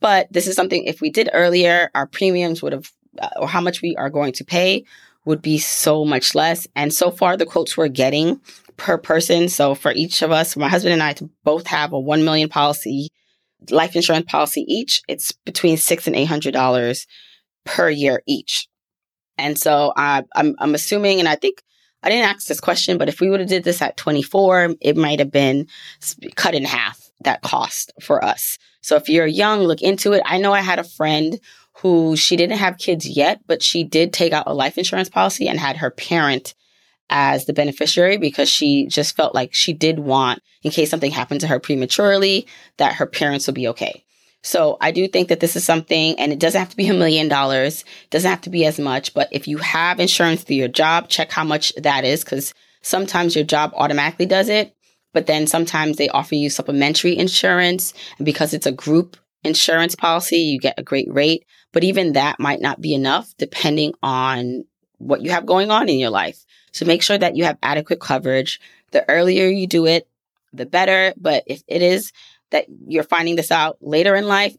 But 0.00 0.32
this 0.32 0.46
is 0.46 0.56
something 0.56 0.84
if 0.84 1.00
we 1.00 1.10
did 1.10 1.28
earlier, 1.32 1.90
our 1.94 2.06
premiums 2.06 2.62
would 2.62 2.72
have 2.72 2.90
or 3.36 3.48
how 3.48 3.60
much 3.60 3.82
we 3.82 3.96
are 3.96 4.10
going 4.10 4.32
to 4.34 4.44
pay 4.44 4.84
would 5.24 5.42
be 5.42 5.58
so 5.58 6.04
much 6.04 6.34
less. 6.34 6.66
And 6.74 6.92
so 6.92 7.10
far, 7.10 7.36
the 7.36 7.46
quotes 7.46 7.76
we're 7.76 7.88
getting 7.88 8.40
per 8.76 8.96
person. 8.96 9.48
So 9.48 9.74
for 9.74 9.92
each 9.92 10.22
of 10.22 10.30
us, 10.30 10.56
my 10.56 10.68
husband 10.68 10.94
and 10.94 11.02
I 11.02 11.12
to 11.14 11.30
both 11.44 11.66
have 11.66 11.92
a 11.92 12.00
1 12.00 12.24
million 12.24 12.48
policy, 12.48 13.10
life 13.70 13.94
insurance 13.94 14.26
policy 14.30 14.64
each, 14.66 15.02
it's 15.08 15.32
between 15.44 15.76
six 15.76 16.06
and 16.06 16.16
$800 16.16 17.06
per 17.66 17.90
year 17.90 18.22
each. 18.26 18.68
And 19.36 19.58
so 19.58 19.92
I'm, 19.96 20.24
I'm 20.34 20.74
assuming, 20.74 21.18
and 21.18 21.28
I 21.28 21.36
think 21.36 21.62
I 22.02 22.08
didn't 22.08 22.28
ask 22.28 22.46
this 22.46 22.60
question, 22.60 22.96
but 22.96 23.08
if 23.08 23.20
we 23.20 23.28
would 23.28 23.40
have 23.40 23.48
did 23.48 23.64
this 23.64 23.82
at 23.82 23.96
24, 23.96 24.76
it 24.80 24.96
might 24.96 25.18
have 25.18 25.30
been 25.30 25.66
cut 26.34 26.54
in 26.54 26.64
half 26.64 27.10
that 27.22 27.42
cost 27.42 27.92
for 28.00 28.24
us. 28.24 28.58
So 28.80 28.96
if 28.96 29.08
you're 29.08 29.26
young, 29.26 29.60
look 29.60 29.82
into 29.82 30.12
it. 30.12 30.22
I 30.24 30.38
know 30.38 30.52
I 30.52 30.60
had 30.60 30.78
a 30.78 30.84
friend 30.84 31.38
who 31.82 32.16
she 32.16 32.36
didn't 32.36 32.58
have 32.58 32.78
kids 32.78 33.06
yet, 33.06 33.40
but 33.46 33.62
she 33.62 33.84
did 33.84 34.12
take 34.12 34.32
out 34.32 34.46
a 34.46 34.54
life 34.54 34.76
insurance 34.76 35.08
policy 35.08 35.48
and 35.48 35.58
had 35.58 35.78
her 35.78 35.90
parent 35.90 36.54
as 37.08 37.46
the 37.46 37.52
beneficiary 37.52 38.16
because 38.16 38.48
she 38.48 38.86
just 38.86 39.16
felt 39.16 39.34
like 39.34 39.52
she 39.52 39.72
did 39.72 39.98
want, 39.98 40.40
in 40.62 40.70
case 40.70 40.90
something 40.90 41.10
happened 41.10 41.40
to 41.40 41.46
her 41.46 41.58
prematurely, 41.58 42.46
that 42.76 42.94
her 42.94 43.06
parents 43.06 43.46
would 43.46 43.54
be 43.54 43.68
okay. 43.68 44.04
So 44.42 44.78
I 44.80 44.90
do 44.90 45.06
think 45.08 45.28
that 45.28 45.40
this 45.40 45.56
is 45.56 45.64
something, 45.64 46.18
and 46.18 46.32
it 46.32 46.38
doesn't 46.38 46.58
have 46.58 46.70
to 46.70 46.76
be 46.76 46.88
a 46.88 46.94
million 46.94 47.28
dollars, 47.28 47.84
doesn't 48.10 48.30
have 48.30 48.40
to 48.42 48.50
be 48.50 48.64
as 48.64 48.78
much, 48.78 49.12
but 49.12 49.28
if 49.32 49.48
you 49.48 49.58
have 49.58 50.00
insurance 50.00 50.42
through 50.42 50.56
your 50.56 50.68
job, 50.68 51.08
check 51.08 51.30
how 51.30 51.44
much 51.44 51.74
that 51.76 52.04
is 52.04 52.24
because 52.24 52.54
sometimes 52.82 53.34
your 53.34 53.44
job 53.44 53.72
automatically 53.74 54.26
does 54.26 54.48
it, 54.48 54.74
but 55.12 55.26
then 55.26 55.46
sometimes 55.46 55.96
they 55.96 56.08
offer 56.08 56.34
you 56.34 56.48
supplementary 56.48 57.18
insurance. 57.18 57.92
And 58.18 58.24
because 58.24 58.54
it's 58.54 58.66
a 58.66 58.72
group 58.72 59.16
insurance 59.44 59.94
policy, 59.94 60.36
you 60.36 60.58
get 60.58 60.78
a 60.78 60.82
great 60.82 61.12
rate. 61.12 61.44
But 61.72 61.84
even 61.84 62.12
that 62.12 62.40
might 62.40 62.60
not 62.60 62.80
be 62.80 62.94
enough 62.94 63.32
depending 63.38 63.94
on 64.02 64.64
what 64.98 65.22
you 65.22 65.30
have 65.30 65.46
going 65.46 65.70
on 65.70 65.88
in 65.88 65.98
your 65.98 66.10
life. 66.10 66.44
So 66.72 66.84
make 66.84 67.02
sure 67.02 67.18
that 67.18 67.36
you 67.36 67.44
have 67.44 67.58
adequate 67.62 68.00
coverage. 68.00 68.60
The 68.92 69.08
earlier 69.08 69.46
you 69.46 69.66
do 69.66 69.86
it, 69.86 70.08
the 70.52 70.66
better. 70.66 71.14
But 71.16 71.44
if 71.46 71.62
it 71.66 71.82
is 71.82 72.12
that 72.50 72.66
you're 72.86 73.04
finding 73.04 73.36
this 73.36 73.50
out 73.50 73.78
later 73.80 74.14
in 74.14 74.26
life, 74.26 74.56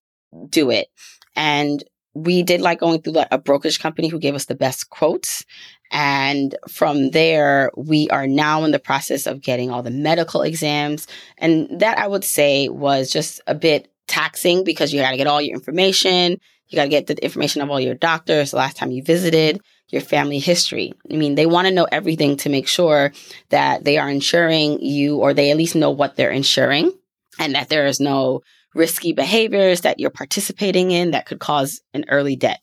do 0.50 0.72
it. 0.72 0.88
And 1.36 1.84
we 2.14 2.44
did 2.44 2.62
like 2.62 2.80
going 2.80 3.02
through 3.02 3.24
a 3.32 3.38
brokerage 3.38 3.80
company 3.80 4.08
who 4.08 4.20
gave 4.20 4.36
us 4.36 4.46
the 4.46 4.56
best 4.56 4.90
quotes. 4.90 5.46
And 5.92 6.56
from 6.70 7.12
there, 7.12 7.72
we 7.76 8.10
are 8.10 8.28
now 8.28 8.64
in 8.64 8.72
the 8.72 8.80
process 8.80 9.28
of 9.28 9.42
getting 9.42 9.70
all 9.70 9.84
the 9.84 9.92
medical 9.92 10.42
exams. 10.42 11.08
And 11.38 11.80
that 11.80 11.98
I 12.00 12.08
would 12.08 12.24
say 12.24 12.70
was 12.70 13.12
just 13.12 13.42
a 13.48 13.56
bit 13.56 13.91
taxing 14.12 14.64
because 14.64 14.94
you 14.94 15.02
got 15.02 15.12
to 15.12 15.18
get 15.18 15.28
all 15.28 15.42
your 15.42 15.56
information. 15.56 16.38
You 16.68 16.76
got 16.76 16.84
to 16.84 16.90
get 16.90 17.08
the 17.08 17.24
information 17.24 17.62
of 17.62 17.70
all 17.70 17.80
your 17.80 17.96
doctors, 17.96 18.52
the 18.52 18.58
last 18.58 18.78
time 18.78 18.92
you 18.92 19.04
visited, 19.04 19.62
your 19.90 20.02
family 20.02 20.40
history. 20.40 20.94
I 21.12 21.16
mean, 21.16 21.36
they 21.36 21.46
want 21.46 21.68
to 21.68 21.74
know 21.74 21.88
everything 21.92 22.38
to 22.38 22.50
make 22.50 22.68
sure 22.68 23.12
that 23.50 23.84
they 23.84 23.98
are 23.98 24.10
insuring 24.10 24.82
you 24.82 25.18
or 25.18 25.34
they 25.34 25.52
at 25.52 25.58
least 25.58 25.76
know 25.76 25.92
what 25.92 26.16
they're 26.16 26.32
insuring 26.32 26.92
and 27.40 27.56
that 27.56 27.70
there 27.70 27.88
is 27.88 28.00
no 28.00 28.42
risky 28.74 29.12
behaviors 29.14 29.82
that 29.82 30.00
you're 30.00 30.10
participating 30.10 30.92
in 30.92 31.12
that 31.12 31.26
could 31.26 31.40
cause 31.40 31.82
an 31.94 32.06
early 32.10 32.36
death. 32.36 32.62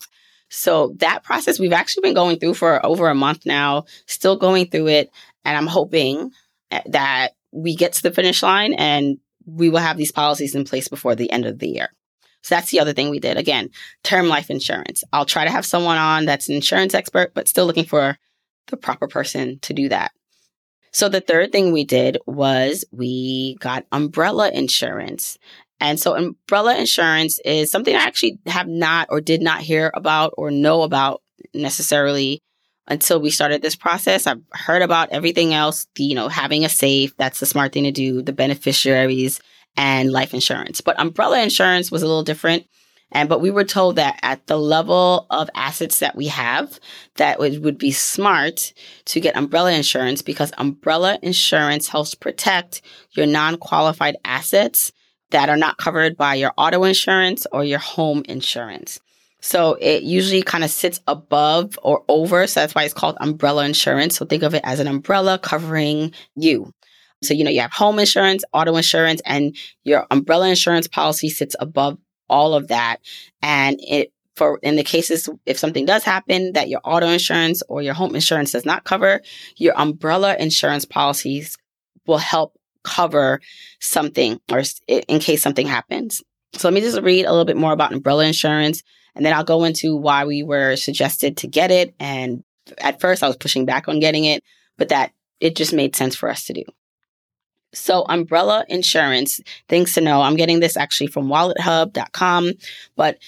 So 0.51 0.95
that 0.99 1.25
process 1.25 1.59
we've 1.59 1.73
actually 1.73 2.03
been 2.03 2.15
going 2.15 2.39
through 2.39 2.55
for 2.55 2.85
over 2.85 3.09
a 3.09 3.15
month 3.15 3.45
now, 3.45 3.85
still 4.07 4.37
going 4.37 4.71
through 4.71 4.89
it. 4.89 5.11
And 5.45 5.57
I'm 5.57 5.67
hoping 5.67 6.31
that 6.87 7.33
we 7.53 7.77
get 7.77 7.95
to 7.95 8.03
the 8.03 8.11
finish 8.11 8.43
line 8.43 8.73
and 8.75 9.19
we 9.49 9.71
will 9.71 9.79
have 9.79 9.97
these 9.97 10.13
policies 10.13 10.55
in 10.55 10.65
place 10.65 10.89
before 10.89 11.15
the 11.15 11.31
end 11.31 11.47
of 11.47 11.59
the 11.59 11.69
year. 11.69 11.89
So 12.43 12.55
that's 12.55 12.71
the 12.71 12.81
other 12.81 12.93
thing 12.93 13.11
we 13.11 13.19
did. 13.19 13.37
Again, 13.37 13.71
term 14.05 14.29
life 14.29 14.51
insurance. 14.51 15.03
I'll 15.13 15.25
try 15.25 15.45
to 15.45 15.51
have 15.51 15.67
someone 15.67 15.99
on 15.99 16.25
that's 16.25 16.49
an 16.49 16.55
insurance 16.55 16.95
expert, 16.95 17.33
but 17.35 17.49
still 17.49 17.67
looking 17.67 17.85
for 17.85 18.17
the 18.69 18.77
proper 18.77 19.09
person 19.09 19.59
to 19.63 19.75
do 19.75 19.89
that. 19.89 20.13
So 20.93 21.09
the 21.09 21.21
third 21.21 21.53
thing 21.53 21.73
we 21.73 21.85
did 21.85 22.19
was 22.27 22.85
we 22.93 23.57
got 23.61 23.87
umbrella 23.93 24.51
insurance. 24.51 25.39
And 25.81 25.99
so 25.99 26.15
umbrella 26.15 26.77
insurance 26.77 27.39
is 27.45 27.71
something 27.71 27.95
I 27.95 28.03
actually 28.03 28.39
have 28.47 28.69
not 28.69 29.09
or 29.11 29.21
did 29.21 29.43
not 29.43 29.61
hear 29.61 29.91
about 29.95 30.35
or 30.37 30.51
know 30.51 30.83
about 30.83 31.23
necessarily 31.55 32.43
until 32.89 33.21
we 33.21 33.31
started 33.31 33.63
this 33.63 33.77
process. 33.77 34.27
I've 34.27 34.43
heard 34.53 34.83
about 34.83 35.11
everything 35.11 35.55
else, 35.55 35.87
you 35.97 36.15
know, 36.15 36.29
having 36.29 36.65
a 36.65 36.69
safe, 36.69 37.17
that's 37.17 37.41
the 37.41 37.47
smart 37.47 37.73
thing 37.73 37.85
to 37.85 37.93
do, 37.93 38.23
the 38.23 38.33
beneficiaries 38.33 39.41
and 39.77 40.11
life 40.11 40.35
insurance. 40.35 40.81
But 40.81 40.99
umbrella 40.99 41.41
insurance 41.41 41.91
was 41.91 42.03
a 42.03 42.07
little 42.07 42.25
different. 42.25 42.67
And 43.11 43.29
but 43.29 43.41
we 43.41 43.51
were 43.51 43.65
told 43.65 43.97
that 43.97 44.19
at 44.23 44.47
the 44.49 44.59
level 44.59 45.27
of 45.31 45.49
assets 45.55 46.01
that 46.01 46.17
we 46.17 46.27
have, 46.27 46.79
that 47.17 47.41
it 47.41 47.63
would 47.63 47.79
be 47.79 47.91
smart 47.91 48.75
to 49.07 49.21
get 49.21 49.37
umbrella 49.37 49.73
insurance 49.73 50.21
because 50.21 50.53
umbrella 50.59 51.19
insurance 51.23 51.89
helps 51.89 52.15
protect 52.15 52.83
your 53.13 53.27
non-qualified 53.27 54.17
assets 54.25 54.93
that 55.31 55.49
are 55.49 55.57
not 55.57 55.79
covered 55.79 56.17
by 56.17 56.35
your 56.35 56.53
auto 56.59 56.85
insurance 56.85 57.47
or 57.53 57.65
your 57.65 57.79
home 57.79 58.25
insurance. 58.29 59.01
So 59.41 59.75
it 59.81 60.03
usually 60.03 60.43
kind 60.43 60.65
of 60.65 60.71
sits 60.71 61.01
above 61.07 61.79
or 61.83 62.05
over. 62.09 62.47
So 62.47 62.61
that's 62.61 62.75
why 62.75 62.85
it's 62.85 62.95
called 62.95 63.17
umbrella 63.21 63.65
insurance. 63.65 64.17
So 64.17 64.27
think 64.27 64.43
of 64.43 64.55
it 64.55 64.63
as 64.65 64.81
an 64.81 64.89
umbrella 64.89 65.39
covering 65.39 66.13
you. 66.35 66.73
So, 67.23 67.35
you 67.35 67.45
know, 67.45 67.51
you 67.51 67.61
have 67.61 67.73
home 67.73 67.99
insurance, 67.99 68.45
auto 68.53 68.77
insurance, 68.77 69.21
and 69.25 69.57
your 69.85 70.07
umbrella 70.11 70.49
insurance 70.49 70.87
policy 70.87 71.29
sits 71.29 71.57
above 71.59 71.99
all 72.29 72.55
of 72.55 72.69
that. 72.69 72.99
And 73.43 73.79
it, 73.81 74.13
for 74.37 74.59
in 74.63 74.77
the 74.77 74.85
cases 74.85 75.29
if 75.47 75.59
something 75.59 75.85
does 75.85 76.05
happen 76.05 76.53
that 76.53 76.69
your 76.69 76.81
auto 76.85 77.09
insurance 77.09 77.61
or 77.69 77.83
your 77.83 77.95
home 77.95 78.15
insurance 78.15 78.53
does 78.53 78.65
not 78.65 78.85
cover, 78.85 79.21
your 79.57 79.77
umbrella 79.77 80.37
insurance 80.39 80.85
policies 80.85 81.57
will 82.07 82.19
help 82.19 82.57
cover 82.85 83.41
something 83.81 84.41
or 84.51 84.63
in 84.87 85.19
case 85.19 85.43
something 85.43 85.67
happens. 85.67 86.23
So 86.55 86.69
let 86.69 86.75
me 86.75 86.81
just 86.81 87.01
read 87.03 87.25
a 87.25 87.31
little 87.31 87.45
bit 87.45 87.57
more 87.57 87.73
about 87.73 87.93
umbrella 87.93 88.27
insurance 88.27 88.83
and 89.19 89.27
then 89.27 89.35
I'll 89.35 89.45
go 89.45 89.65
into 89.65 89.97
why 89.97 90.25
we 90.25 90.45
were 90.45 90.77
suggested 90.77 91.37
to 91.39 91.49
get 91.49 91.73
it. 91.73 91.93
And 91.99 92.45
at 92.79 93.01
first 93.01 93.23
I 93.23 93.27
was 93.27 93.37
pushing 93.37 93.67
back 93.67 93.89
on 93.89 93.99
getting 93.99 94.25
it, 94.25 94.45
but 94.79 94.91
that 94.91 95.13
it 95.41 95.57
just 95.57 95.73
made 95.73 95.97
sense 95.97 96.15
for 96.15 96.31
us 96.31 96.45
to 96.47 96.53
do. 96.53 96.63
So 97.75 98.05
umbrella 98.09 98.65
insurance, 98.69 99.41
things 99.69 99.93
to 99.95 100.01
know. 100.01 100.23
I'm 100.23 100.37
getting 100.37 100.61
this 100.61 100.77
actually 100.77 101.09
from 101.09 101.27
wallethub.com, 101.27 102.53
but 102.97 103.19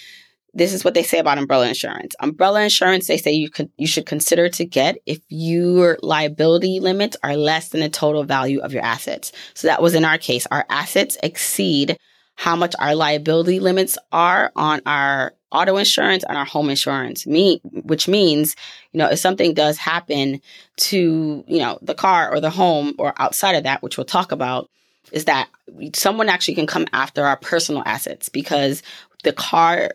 this 0.55 0.73
is 0.73 0.85
what 0.85 0.95
they 0.95 1.03
say 1.03 1.19
about 1.19 1.39
umbrella 1.39 1.67
insurance. 1.67 2.15
Umbrella 2.21 2.63
insurance, 2.63 3.09
they 3.09 3.17
say 3.17 3.33
you 3.33 3.51
could 3.51 3.71
you 3.77 3.87
should 3.89 4.07
consider 4.07 4.49
to 4.49 4.65
get 4.65 4.99
if 5.07 5.21
your 5.29 5.99
liability 6.03 6.79
limits 6.79 7.17
are 7.25 7.37
less 7.37 7.71
than 7.71 7.81
the 7.81 7.89
total 7.89 8.23
value 8.23 8.61
of 8.61 8.73
your 8.73 8.83
assets. 8.83 9.33
So 9.55 9.67
that 9.67 9.83
was 9.83 9.95
in 9.95 10.05
our 10.05 10.19
case. 10.19 10.47
Our 10.51 10.65
assets 10.71 11.19
exceed 11.23 11.97
how 12.37 12.57
much 12.57 12.75
our 12.79 12.95
liability 12.95 13.61
limits 13.61 13.99
are 14.13 14.53
on 14.57 14.81
our 14.87 15.35
auto 15.53 15.77
insurance 15.77 16.25
and 16.29 16.37
our 16.37 16.45
home 16.45 16.71
insurance. 16.71 17.27
Me 17.27 17.61
which 17.65 18.09
means 18.09 18.57
you 18.93 18.99
know 18.99 19.09
if 19.09 19.19
something 19.19 19.55
does 19.55 19.79
happen 19.79 20.41
to 20.77 21.45
you 21.47 21.59
know 21.59 21.79
the 21.83 21.95
car 21.95 22.33
or 22.33 22.41
the 22.41 22.51
home 22.51 22.95
or 22.99 23.13
outside 23.19 23.55
of 23.55 23.65
that 23.65 23.83
which 23.83 23.97
we'll 23.97 24.05
talk 24.05 24.33
about 24.33 24.69
is 25.13 25.25
that 25.25 25.49
someone 25.95 26.29
actually 26.29 26.55
can 26.55 26.67
come 26.67 26.87
after 26.93 27.25
our 27.25 27.37
personal 27.37 27.83
assets 27.85 28.29
because 28.29 28.83
the 29.25 29.33
car 29.33 29.95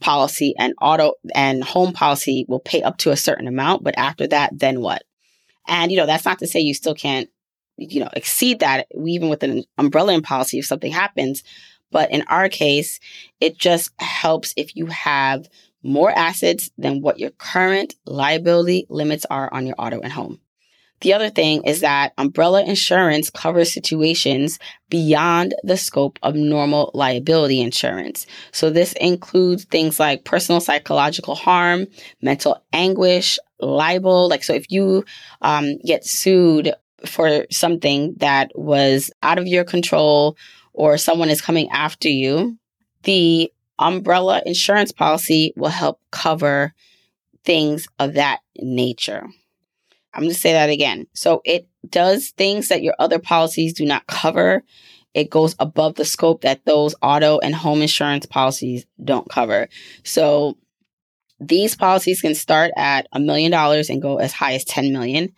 policy 0.00 0.54
and 0.58 0.74
auto 0.80 1.14
and 1.34 1.64
home 1.64 1.92
policy 1.92 2.44
will 2.48 2.60
pay 2.60 2.82
up 2.82 2.98
to 2.98 3.10
a 3.10 3.16
certain 3.16 3.46
amount 3.46 3.82
but 3.82 3.96
after 3.98 4.26
that 4.26 4.58
then 4.58 4.80
what? 4.80 5.02
And 5.68 5.90
you 5.90 5.96
know 5.96 6.06
that's 6.06 6.24
not 6.24 6.38
to 6.40 6.46
say 6.46 6.60
you 6.60 6.74
still 6.74 6.94
can't 6.94 7.28
you 7.76 8.00
know 8.00 8.08
exceed 8.14 8.60
that 8.60 8.86
even 9.04 9.28
with 9.28 9.42
an 9.42 9.64
umbrella 9.78 10.20
policy 10.22 10.58
if 10.58 10.66
something 10.66 10.92
happens 10.92 11.42
but 11.90 12.10
in 12.10 12.22
our 12.28 12.48
case, 12.48 13.00
it 13.40 13.58
just 13.58 13.90
helps 13.98 14.54
if 14.56 14.76
you 14.76 14.86
have 14.86 15.48
more 15.82 16.10
assets 16.10 16.70
than 16.76 17.00
what 17.00 17.18
your 17.18 17.30
current 17.30 17.94
liability 18.04 18.86
limits 18.88 19.24
are 19.30 19.52
on 19.52 19.66
your 19.66 19.76
auto 19.78 20.00
and 20.00 20.12
home. 20.12 20.40
The 21.02 21.12
other 21.12 21.28
thing 21.28 21.62
is 21.64 21.80
that 21.80 22.14
umbrella 22.16 22.64
insurance 22.64 23.28
covers 23.28 23.72
situations 23.72 24.58
beyond 24.88 25.54
the 25.62 25.76
scope 25.76 26.18
of 26.22 26.34
normal 26.34 26.90
liability 26.94 27.60
insurance. 27.60 28.26
So 28.52 28.70
this 28.70 28.94
includes 28.94 29.64
things 29.64 30.00
like 30.00 30.24
personal 30.24 30.60
psychological 30.60 31.34
harm, 31.34 31.86
mental 32.22 32.62
anguish, 32.72 33.38
libel. 33.60 34.28
Like, 34.28 34.42
so 34.42 34.54
if 34.54 34.70
you 34.70 35.04
um, 35.42 35.76
get 35.84 36.04
sued 36.04 36.72
for 37.04 37.44
something 37.50 38.14
that 38.18 38.50
was 38.54 39.10
out 39.22 39.38
of 39.38 39.46
your 39.46 39.64
control 39.64 40.36
or 40.76 40.98
someone 40.98 41.30
is 41.30 41.40
coming 41.40 41.68
after 41.70 42.08
you, 42.08 42.56
the 43.02 43.52
umbrella 43.78 44.42
insurance 44.46 44.92
policy 44.92 45.52
will 45.56 45.70
help 45.70 46.00
cover 46.10 46.72
things 47.44 47.88
of 47.98 48.14
that 48.14 48.40
nature. 48.58 49.26
I'm 50.12 50.22
going 50.22 50.32
to 50.32 50.38
say 50.38 50.52
that 50.52 50.70
again. 50.70 51.06
So 51.14 51.42
it 51.44 51.68
does 51.88 52.30
things 52.30 52.68
that 52.68 52.82
your 52.82 52.94
other 52.98 53.18
policies 53.18 53.74
do 53.74 53.84
not 53.84 54.06
cover. 54.06 54.62
It 55.14 55.30
goes 55.30 55.54
above 55.58 55.94
the 55.94 56.04
scope 56.04 56.42
that 56.42 56.64
those 56.64 56.94
auto 57.02 57.38
and 57.38 57.54
home 57.54 57.82
insurance 57.82 58.26
policies 58.26 58.86
don't 59.02 59.28
cover. 59.28 59.68
So 60.04 60.56
these 61.40 61.76
policies 61.76 62.20
can 62.20 62.34
start 62.34 62.72
at 62.76 63.06
a 63.12 63.20
million 63.20 63.50
dollars 63.50 63.90
and 63.90 64.02
go 64.02 64.18
as 64.18 64.32
high 64.32 64.54
as 64.54 64.64
10 64.64 64.92
million 64.92 65.32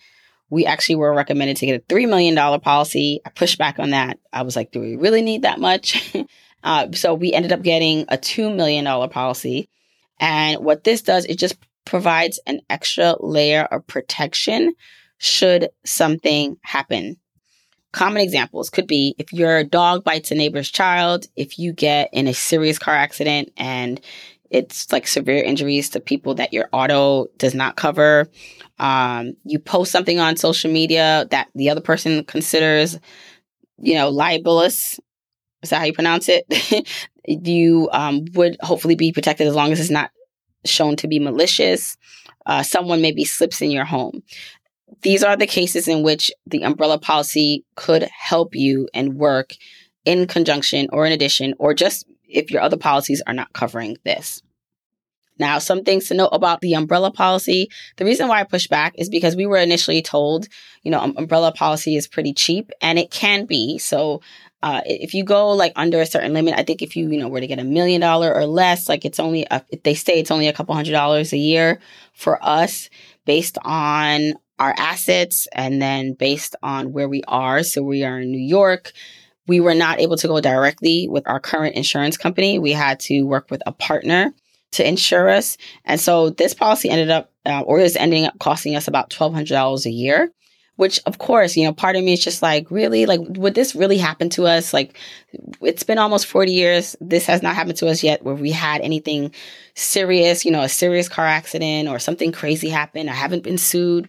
we 0.50 0.64
actually 0.66 0.96
were 0.96 1.14
recommended 1.14 1.56
to 1.58 1.66
get 1.66 1.82
a 1.82 1.94
$3 1.94 2.08
million 2.08 2.60
policy. 2.60 3.20
I 3.24 3.30
pushed 3.30 3.58
back 3.58 3.78
on 3.78 3.90
that. 3.90 4.18
I 4.32 4.42
was 4.42 4.56
like, 4.56 4.70
do 4.70 4.80
we 4.80 4.96
really 4.96 5.22
need 5.22 5.42
that 5.42 5.60
much? 5.60 6.14
uh, 6.64 6.88
so 6.92 7.14
we 7.14 7.32
ended 7.32 7.52
up 7.52 7.62
getting 7.62 8.02
a 8.08 8.16
$2 8.16 8.54
million 8.54 8.84
policy. 9.10 9.68
And 10.20 10.64
what 10.64 10.84
this 10.84 11.02
does, 11.02 11.24
it 11.26 11.38
just 11.38 11.56
provides 11.84 12.40
an 12.46 12.60
extra 12.68 13.14
layer 13.20 13.62
of 13.64 13.86
protection 13.86 14.74
should 15.18 15.68
something 15.84 16.56
happen. 16.62 17.16
Common 17.92 18.22
examples 18.22 18.68
could 18.70 18.86
be 18.86 19.14
if 19.18 19.32
your 19.32 19.64
dog 19.64 20.04
bites 20.04 20.30
a 20.30 20.34
neighbor's 20.34 20.70
child, 20.70 21.26
if 21.36 21.58
you 21.58 21.72
get 21.72 22.10
in 22.12 22.28
a 22.28 22.34
serious 22.34 22.78
car 22.78 22.94
accident 22.94 23.50
and 23.56 24.00
it's 24.50 24.90
like 24.92 25.06
severe 25.06 25.42
injuries 25.42 25.90
to 25.90 26.00
people 26.00 26.34
that 26.34 26.52
your 26.52 26.68
auto 26.72 27.26
does 27.36 27.54
not 27.54 27.76
cover. 27.76 28.28
Um, 28.78 29.34
you 29.44 29.58
post 29.58 29.92
something 29.92 30.18
on 30.18 30.36
social 30.36 30.70
media 30.70 31.26
that 31.30 31.48
the 31.54 31.70
other 31.70 31.80
person 31.80 32.24
considers, 32.24 32.98
you 33.78 33.94
know, 33.94 34.08
libelous. 34.08 34.98
Is 35.62 35.70
that 35.70 35.78
how 35.78 35.84
you 35.84 35.92
pronounce 35.92 36.28
it? 36.28 36.46
you 37.26 37.88
um, 37.92 38.24
would 38.34 38.56
hopefully 38.60 38.94
be 38.94 39.12
protected 39.12 39.46
as 39.46 39.54
long 39.54 39.72
as 39.72 39.80
it's 39.80 39.90
not 39.90 40.10
shown 40.64 40.96
to 40.96 41.08
be 41.08 41.18
malicious. 41.18 41.96
Uh, 42.46 42.62
someone 42.62 43.02
maybe 43.02 43.24
slips 43.24 43.60
in 43.60 43.70
your 43.70 43.84
home. 43.84 44.22
These 45.02 45.22
are 45.22 45.36
the 45.36 45.46
cases 45.46 45.86
in 45.86 46.02
which 46.02 46.30
the 46.46 46.62
umbrella 46.62 46.98
policy 46.98 47.64
could 47.76 48.04
help 48.04 48.54
you 48.54 48.88
and 48.94 49.14
work 49.14 49.54
in 50.04 50.26
conjunction 50.26 50.88
or 50.90 51.04
in 51.04 51.12
addition, 51.12 51.54
or 51.58 51.74
just 51.74 52.06
if 52.28 52.50
your 52.50 52.62
other 52.62 52.76
policies 52.76 53.22
are 53.26 53.34
not 53.34 53.52
covering 53.52 53.96
this. 54.04 54.42
Now, 55.38 55.58
some 55.58 55.84
things 55.84 56.08
to 56.08 56.14
note 56.14 56.30
about 56.32 56.60
the 56.60 56.74
umbrella 56.74 57.12
policy. 57.12 57.70
The 57.96 58.04
reason 58.04 58.28
why 58.28 58.40
I 58.40 58.44
push 58.44 58.66
back 58.66 58.94
is 58.98 59.08
because 59.08 59.36
we 59.36 59.46
were 59.46 59.58
initially 59.58 60.02
told, 60.02 60.48
you 60.82 60.90
know, 60.90 61.00
um, 61.00 61.14
umbrella 61.16 61.52
policy 61.52 61.96
is 61.96 62.08
pretty 62.08 62.32
cheap 62.32 62.70
and 62.80 62.98
it 62.98 63.10
can 63.10 63.46
be. 63.46 63.78
So, 63.78 64.20
uh, 64.60 64.82
if 64.86 65.14
you 65.14 65.22
go 65.22 65.50
like 65.52 65.72
under 65.76 66.00
a 66.00 66.06
certain 66.06 66.32
limit, 66.32 66.54
I 66.56 66.64
think 66.64 66.82
if 66.82 66.96
you, 66.96 67.08
you 67.08 67.18
know, 67.20 67.28
were 67.28 67.40
to 67.40 67.46
get 67.46 67.60
a 67.60 67.64
million 67.64 68.00
dollar 68.00 68.34
or 68.34 68.44
less, 68.44 68.88
like 68.88 69.04
it's 69.04 69.20
only, 69.20 69.46
a, 69.48 69.62
they 69.84 69.94
say 69.94 70.18
it's 70.18 70.32
only 70.32 70.48
a 70.48 70.52
couple 70.52 70.74
hundred 70.74 70.92
dollars 70.92 71.32
a 71.32 71.38
year 71.38 71.78
for 72.12 72.44
us 72.44 72.90
based 73.24 73.56
on 73.62 74.32
our 74.58 74.74
assets 74.76 75.46
and 75.52 75.80
then 75.80 76.14
based 76.14 76.56
on 76.60 76.92
where 76.92 77.08
we 77.08 77.22
are. 77.28 77.62
So 77.62 77.82
we 77.82 78.02
are 78.02 78.18
in 78.18 78.32
New 78.32 78.38
York 78.38 78.92
we 79.48 79.60
were 79.60 79.74
not 79.74 80.00
able 80.00 80.16
to 80.18 80.28
go 80.28 80.40
directly 80.40 81.08
with 81.10 81.26
our 81.26 81.40
current 81.40 81.74
insurance 81.74 82.16
company. 82.16 82.58
We 82.58 82.72
had 82.72 83.00
to 83.00 83.22
work 83.22 83.50
with 83.50 83.62
a 83.66 83.72
partner 83.72 84.32
to 84.72 84.86
insure 84.86 85.30
us. 85.30 85.56
And 85.84 85.98
so 85.98 86.30
this 86.30 86.54
policy 86.54 86.90
ended 86.90 87.10
up, 87.10 87.32
uh, 87.46 87.62
or 87.62 87.80
is 87.80 87.96
ending 87.96 88.26
up 88.26 88.38
costing 88.38 88.76
us 88.76 88.86
about 88.86 89.10
$1,200 89.10 89.86
a 89.86 89.90
year. 89.90 90.30
Which, 90.76 91.00
of 91.06 91.18
course, 91.18 91.56
you 91.56 91.64
know, 91.64 91.72
part 91.72 91.96
of 91.96 92.04
me 92.04 92.12
is 92.12 92.22
just 92.22 92.40
like, 92.40 92.70
really? 92.70 93.04
Like, 93.04 93.18
would 93.30 93.56
this 93.56 93.74
really 93.74 93.98
happen 93.98 94.28
to 94.30 94.46
us? 94.46 94.72
Like, 94.72 94.96
it's 95.60 95.82
been 95.82 95.98
almost 95.98 96.26
40 96.26 96.52
years. 96.52 96.94
This 97.00 97.26
has 97.26 97.42
not 97.42 97.56
happened 97.56 97.78
to 97.78 97.88
us 97.88 98.04
yet 98.04 98.22
where 98.22 98.36
we 98.36 98.52
had 98.52 98.80
anything 98.82 99.34
serious, 99.74 100.44
you 100.44 100.52
know, 100.52 100.62
a 100.62 100.68
serious 100.68 101.08
car 101.08 101.26
accident 101.26 101.88
or 101.88 101.98
something 101.98 102.30
crazy 102.30 102.68
happened. 102.68 103.10
I 103.10 103.14
haven't 103.14 103.42
been 103.42 103.58
sued 103.58 104.08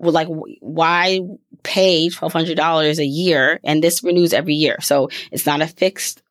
like 0.00 0.28
why 0.60 1.20
pay 1.62 2.08
twelve 2.08 2.32
hundred 2.32 2.56
dollars 2.56 2.98
a 2.98 3.04
year 3.04 3.60
and 3.64 3.82
this 3.82 4.02
renews 4.02 4.32
every 4.32 4.54
year 4.54 4.76
so 4.80 5.08
it's 5.30 5.46
not 5.46 5.60
a 5.60 5.66
fixed 5.66 6.22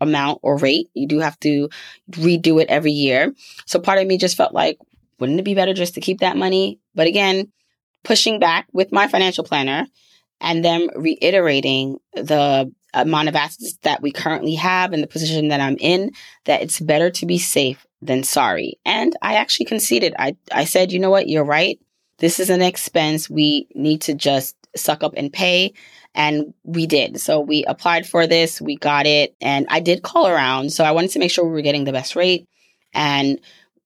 amount 0.00 0.38
or 0.42 0.56
rate 0.56 0.88
you 0.94 1.08
do 1.08 1.18
have 1.18 1.38
to 1.40 1.68
redo 2.12 2.62
it 2.62 2.68
every 2.68 2.92
year 2.92 3.34
so 3.66 3.80
part 3.80 3.98
of 3.98 4.06
me 4.06 4.16
just 4.16 4.36
felt 4.36 4.54
like 4.54 4.78
wouldn't 5.18 5.40
it 5.40 5.44
be 5.44 5.54
better 5.54 5.74
just 5.74 5.94
to 5.94 6.00
keep 6.00 6.20
that 6.20 6.36
money 6.36 6.78
but 6.94 7.08
again 7.08 7.50
pushing 8.04 8.38
back 8.38 8.66
with 8.72 8.92
my 8.92 9.08
financial 9.08 9.42
planner 9.42 9.86
and 10.40 10.64
them 10.64 10.88
reiterating 10.94 11.98
the 12.14 12.72
amount 12.94 13.28
of 13.28 13.36
assets 13.36 13.76
that 13.82 14.02
we 14.02 14.12
currently 14.12 14.54
have 14.54 14.92
and 14.92 15.02
the 15.02 15.08
position 15.08 15.48
that 15.48 15.60
I'm 15.60 15.76
in, 15.78 16.12
that 16.44 16.62
it's 16.62 16.80
better 16.80 17.10
to 17.10 17.26
be 17.26 17.38
safe 17.38 17.86
than 18.00 18.22
sorry. 18.22 18.78
And 18.84 19.14
I 19.22 19.34
actually 19.34 19.66
conceded. 19.66 20.14
I, 20.18 20.36
I 20.52 20.64
said, 20.64 20.92
you 20.92 20.98
know 20.98 21.10
what? 21.10 21.28
You're 21.28 21.44
right. 21.44 21.78
This 22.18 22.40
is 22.40 22.50
an 22.50 22.62
expense. 22.62 23.30
We 23.30 23.68
need 23.74 24.02
to 24.02 24.14
just 24.14 24.56
suck 24.76 25.02
up 25.02 25.14
and 25.16 25.32
pay. 25.32 25.72
And 26.14 26.52
we 26.64 26.86
did. 26.86 27.20
So 27.20 27.40
we 27.40 27.64
applied 27.64 28.06
for 28.06 28.26
this, 28.26 28.60
we 28.60 28.76
got 28.76 29.06
it, 29.06 29.36
and 29.40 29.66
I 29.68 29.80
did 29.80 30.02
call 30.02 30.26
around. 30.26 30.72
So 30.72 30.84
I 30.84 30.90
wanted 30.90 31.10
to 31.12 31.18
make 31.18 31.30
sure 31.30 31.44
we 31.44 31.52
were 31.52 31.62
getting 31.62 31.84
the 31.84 31.92
best 31.92 32.16
rate. 32.16 32.46
And 32.92 33.40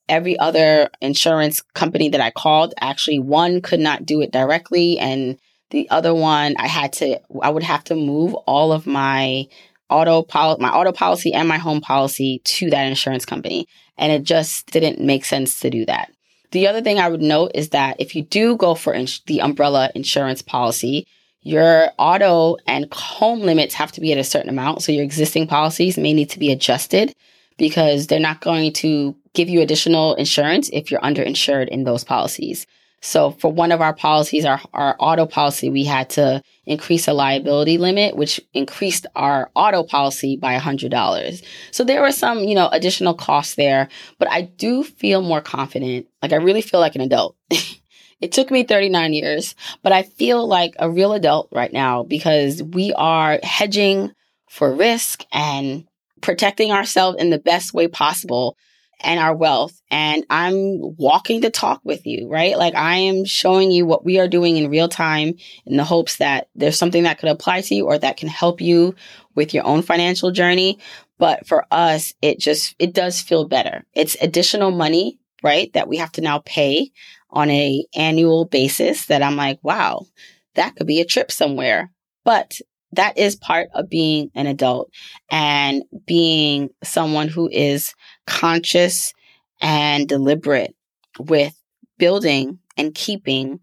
every 0.09 0.39
other 0.39 0.89
insurance 1.01 1.61
company 1.75 2.09
that 2.11 2.21
I 2.21 2.31
called, 2.31 2.75
actually, 2.81 3.19
one 3.19 3.61
could 3.61 3.81
not 3.81 4.07
do 4.07 4.21
it 4.21 4.33
directly. 4.33 4.99
And 4.99 5.39
the 5.71 5.91
other 5.91 6.15
one, 6.15 6.55
I 6.59 6.69
had 6.69 6.93
to, 6.95 7.21
I 7.43 7.51
would 7.51 7.63
have 7.63 7.85
to 7.85 7.95
move 7.97 8.35
all 8.47 8.73
of 8.73 8.87
my 8.87 9.47
auto 9.91 10.23
pol- 10.23 10.59
my 10.59 10.71
auto 10.71 10.93
policy 10.93 11.33
and 11.35 11.49
my 11.49 11.59
home 11.59 11.81
policy 11.81 12.41
to 12.45 12.71
that 12.71 12.87
insurance 12.87 13.27
company. 13.27 13.67
And 13.99 14.11
it 14.13 14.23
just 14.23 14.67
didn't 14.71 15.01
make 15.01 15.25
sense 15.25 15.61
to 15.61 15.71
do 15.71 15.85
that. 15.87 16.12
The 16.53 16.69
other 16.69 16.83
thing 16.83 16.99
I 16.99 17.09
would 17.09 17.23
note 17.23 17.53
is 17.55 17.71
that 17.71 17.97
if 17.99 18.15
you 18.15 18.23
do 18.23 18.57
go 18.57 18.75
for 18.75 18.95
ins- 18.95 19.21
the 19.27 19.41
umbrella 19.41 19.91
insurance 19.95 20.43
policy, 20.43 21.07
your 21.41 21.91
auto 21.99 22.57
and 22.67 22.93
home 22.93 23.41
limits 23.41 23.75
have 23.75 23.91
to 23.93 24.01
be 24.01 24.13
at 24.13 24.19
a 24.19 24.25
certain 24.25 24.51
amount. 24.51 24.83
So 24.83 24.93
your 24.93 25.03
existing 25.03 25.49
policies 25.49 25.99
may 25.99 26.13
need 26.13 26.31
to 26.31 26.39
be 26.39 26.53
adjusted 26.53 27.15
because 27.59 28.07
they're 28.07 28.21
not 28.21 28.41
going 28.41 28.73
to 28.75 29.17
give 29.35 29.49
you 29.49 29.61
additional 29.61 30.15
insurance 30.15 30.69
if 30.73 30.91
you're 30.91 31.01
underinsured 31.01 31.69
in 31.69 31.85
those 31.85 32.05
policies. 32.05 32.67
So 33.03 33.33
for 33.33 33.53
one 33.53 33.73
of 33.73 33.81
our 33.81 33.93
policies, 33.93 34.45
our, 34.45 34.61
our 34.73 34.95
auto 35.01 35.27
policy, 35.27 35.69
we 35.69 35.85
had 35.85 36.09
to 36.11 36.41
increase 36.67 37.09
a 37.09 37.13
liability 37.13 37.77
limit, 37.77 38.17
which 38.17 38.41
increased 38.55 39.07
our 39.17 39.51
auto 39.57 39.83
policy 39.83 40.37
by 40.37 40.57
$100. 40.57 41.45
So 41.73 41.83
there 41.83 42.01
were 42.01 42.13
some, 42.13 42.39
you 42.45 42.55
know, 42.55 42.69
additional 42.69 43.15
costs 43.15 43.57
there, 43.57 43.89
but 44.21 44.31
I 44.31 44.43
do 44.43 44.85
feel 44.85 45.21
more 45.21 45.41
confident. 45.41 46.07
Like 46.23 46.33
I 46.33 46.37
really 46.37 46.63
feel 46.63 46.79
like 46.79 46.95
an 46.95 47.01
adult. 47.01 47.37
it 48.21 48.31
took 48.31 48.53
me 48.53 48.63
39 48.63 49.13
years, 49.15 49.57
but 49.83 49.93
I 49.93 50.05
feel 50.05 50.47
like 50.47 50.75
a 50.79 50.89
real 50.89 51.13
adult 51.13 51.49
right 51.51 51.73
now 51.73 52.05
because 52.05 52.63
we 52.63 52.93
are 52.93 53.41
hedging 53.43 54.13
for 54.49 54.73
risk 54.73 55.25
and 55.33 55.89
protecting 56.21 56.71
ourselves 56.71 57.21
in 57.21 57.31
the 57.31 57.39
best 57.39 57.75
way 57.75 57.89
possible 57.89 58.57
and 59.03 59.21
our 59.21 59.35
wealth. 59.35 59.81
And 59.91 60.25
I'm 60.31 60.79
walking 60.97 61.41
the 61.41 61.51
talk 61.51 61.81
with 61.85 62.07
you, 62.07 62.29
right? 62.29 62.57
Like 62.57 62.75
I 62.75 62.97
am 62.97 63.25
showing 63.25 63.71
you 63.71 63.87
what 63.87 64.05
we 64.05 64.19
are 64.19 64.29
doing 64.29 64.57
in 64.57 64.71
real 64.71 64.89
time 64.89 65.35
in 65.67 65.77
the 65.77 65.85
hopes 65.85 66.17
that 66.17 66.49
there's 66.55 66.79
something 66.79 67.03
that 67.05 67.19
could 67.19 67.29
apply 67.29 67.61
to 67.63 67.75
you 67.75 67.87
or 67.87 67.99
that 67.99 68.17
can 68.17 68.29
help 68.29 68.61
you 68.61 68.95
with 69.35 69.55
your 69.55 69.67
own 69.67 69.83
financial 69.83 70.31
journey. 70.31 70.79
But 71.19 71.47
for 71.47 71.67
us, 71.71 72.15
it 72.23 72.39
just, 72.39 72.75
it 72.79 72.93
does 72.95 73.21
feel 73.21 73.47
better. 73.47 73.85
It's 73.95 74.17
additional 74.21 74.71
money, 74.71 75.19
right? 75.43 75.73
That 75.73 75.89
we 75.89 75.99
have 75.99 76.13
to 76.13 76.21
now 76.21 76.41
pay 76.45 76.91
on 77.31 77.51
a 77.51 77.85
annual 77.95 78.45
basis 78.45 79.07
that 79.07 79.23
I'm 79.23 79.37
like, 79.37 79.59
wow, 79.63 80.07
that 80.55 80.77
could 80.77 80.87
be 80.87 81.01
a 81.01 81.07
trip 81.07 81.31
somewhere. 81.31 81.91
But 82.25 82.59
that 82.93 83.17
is 83.17 83.37
part 83.37 83.69
of 83.75 83.89
being 83.89 84.31
an 84.35 84.47
adult 84.47 84.91
and 85.31 85.83
being 86.07 86.71
someone 86.85 87.29
who 87.29 87.49
is 87.51 87.95
conscious 88.27 89.13
and 89.61 90.09
deliberate 90.09 90.75
with 91.19 91.55
building 91.99 92.59
and 92.77 92.95
keeping 92.95 93.61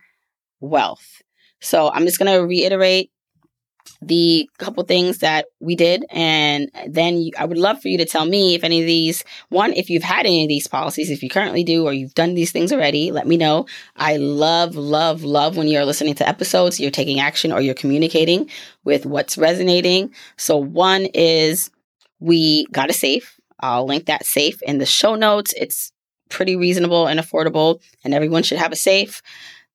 wealth. 0.60 1.22
So 1.60 1.90
I'm 1.92 2.06
just 2.06 2.20
going 2.20 2.32
to 2.32 2.46
reiterate 2.46 3.12
the 4.02 4.50
couple 4.58 4.84
things 4.84 5.20
that 5.20 5.46
we 5.60 5.76
did. 5.76 6.06
And 6.10 6.70
then 6.88 7.18
you, 7.18 7.32
I 7.38 7.46
would 7.46 7.58
love 7.58 7.82
for 7.82 7.90
you 7.90 7.98
to 7.98 8.06
tell 8.06 8.26
me 8.26 8.56
if 8.56 8.64
any 8.64 8.80
of 8.80 8.88
these, 8.88 9.24
one, 9.50 9.74
if 9.74 9.90
you've 9.90 10.04
had 10.04 10.26
any 10.26 10.44
of 10.44 10.48
these 10.48 10.68
policies, 10.68 11.10
if 11.10 11.22
you 11.22 11.30
currently 11.30 11.64
do, 11.64 11.86
or 11.86 11.94
you've 11.94 12.14
done 12.14 12.34
these 12.34 12.52
things 12.52 12.72
already, 12.72 13.12
let 13.12 13.28
me 13.28 13.36
know. 13.36 13.66
I 13.96 14.18
love, 14.18 14.76
love, 14.76 15.24
love 15.24 15.58
when 15.58 15.68
you're 15.68 15.86
listening 15.86 16.16
to 16.16 16.28
episodes, 16.28 16.80
you're 16.80 16.92
taking 16.92 17.20
action 17.20 17.52
or 17.52 17.62
you're 17.62 17.74
communicating 17.74 18.50
with 18.84 19.06
what's 19.06 19.38
resonating. 19.38 20.14
So 20.38 20.58
one 20.58 21.06
is 21.14 21.70
we 22.20 22.66
got 22.68 22.90
a 22.90 22.94
safe. 22.94 23.39
I'll 23.60 23.86
link 23.86 24.06
that 24.06 24.26
safe 24.26 24.62
in 24.64 24.78
the 24.78 24.86
show 24.86 25.16
notes. 25.16 25.54
It's 25.58 25.92
pretty 26.30 26.56
reasonable 26.56 27.08
and 27.08 27.20
affordable, 27.20 27.82
and 28.04 28.14
everyone 28.14 28.44
should 28.44 28.60
have 28.60 28.72
a 28.72 28.78
safe 28.78 29.22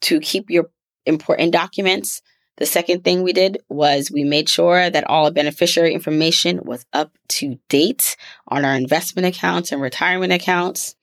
to 0.02 0.20
keep 0.20 0.50
your 0.50 0.70
important 1.06 1.52
documents 1.52 2.22
the 2.56 2.66
second 2.66 3.02
thing 3.02 3.22
we 3.22 3.32
did 3.32 3.58
was 3.68 4.10
we 4.12 4.22
made 4.22 4.48
sure 4.48 4.88
that 4.88 5.08
all 5.08 5.30
beneficiary 5.30 5.92
information 5.92 6.60
was 6.62 6.86
up 6.92 7.10
to 7.30 7.58
date 7.68 8.16
on 8.46 8.64
our 8.64 8.74
investment 8.74 9.26
accounts 9.26 9.72
and 9.72 9.82
retirement 9.82 10.32
accounts. 10.32 10.94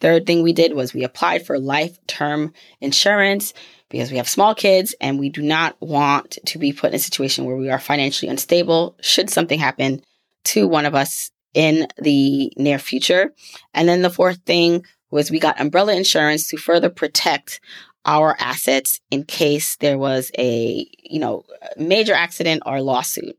Third 0.00 0.24
thing 0.24 0.42
we 0.42 0.52
did 0.52 0.74
was 0.74 0.94
we 0.94 1.02
applied 1.02 1.44
for 1.44 1.58
life 1.58 1.98
term 2.06 2.52
insurance 2.80 3.52
because 3.88 4.12
we 4.12 4.18
have 4.18 4.28
small 4.28 4.54
kids 4.54 4.94
and 5.00 5.18
we 5.18 5.30
do 5.30 5.42
not 5.42 5.76
want 5.80 6.38
to 6.46 6.58
be 6.58 6.72
put 6.72 6.90
in 6.90 6.94
a 6.94 6.98
situation 7.00 7.44
where 7.44 7.56
we 7.56 7.70
are 7.70 7.80
financially 7.80 8.30
unstable 8.30 8.96
should 9.00 9.28
something 9.28 9.58
happen 9.58 10.02
to 10.44 10.68
one 10.68 10.86
of 10.86 10.94
us 10.94 11.32
in 11.54 11.86
the 11.98 12.52
near 12.56 12.78
future. 12.78 13.32
And 13.74 13.88
then 13.88 14.02
the 14.02 14.10
fourth 14.10 14.38
thing 14.44 14.84
was 15.10 15.30
we 15.30 15.40
got 15.40 15.60
umbrella 15.60 15.94
insurance 15.94 16.48
to 16.48 16.56
further 16.56 16.88
protect 16.88 17.60
our 18.04 18.36
assets 18.38 19.00
in 19.10 19.24
case 19.24 19.76
there 19.76 19.98
was 19.98 20.30
a, 20.38 20.86
you 21.02 21.20
know, 21.20 21.44
major 21.76 22.14
accident 22.14 22.62
or 22.64 22.80
lawsuit. 22.80 23.36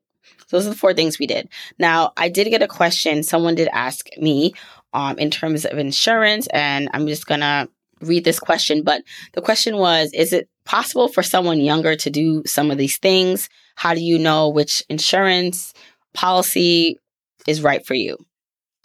So 0.48 0.58
those 0.58 0.68
are 0.68 0.72
the 0.72 0.76
four 0.76 0.94
things 0.94 1.18
we 1.18 1.28
did. 1.28 1.50
Now, 1.80 2.12
I 2.18 2.30
did 2.30 2.50
get 2.50 2.62
a 2.62 2.68
question. 2.68 3.24
Someone 3.24 3.56
did 3.56 3.70
ask 3.72 4.08
me 4.18 4.54
um, 4.94 5.18
in 5.18 5.32
terms 5.32 5.66
of 5.66 5.78
insurance, 5.78 6.48
and 6.48 6.90
I'm 6.94 7.08
just 7.08 7.26
going 7.26 7.40
to 7.40 7.70
read 8.02 8.24
this 8.24 8.40
question. 8.40 8.84
But 8.84 9.04
the 9.34 9.42
question 9.42 9.78
was 9.78 10.12
Is 10.14 10.34
it 10.34 10.50
possible 10.66 11.08
for 11.08 11.24
someone 11.24 11.60
younger 11.60 11.96
to 11.96 12.10
do 12.10 12.44
some 12.46 12.70
of 12.70 12.78
these 12.78 12.98
things? 12.98 13.50
How 13.76 13.94
do 13.94 14.02
you 14.02 14.20
know 14.20 14.50
which 14.50 14.84
insurance 14.90 15.74
policy 16.14 17.00
is 17.48 17.62
right 17.62 17.86
for 17.86 17.94
you? 17.94 18.18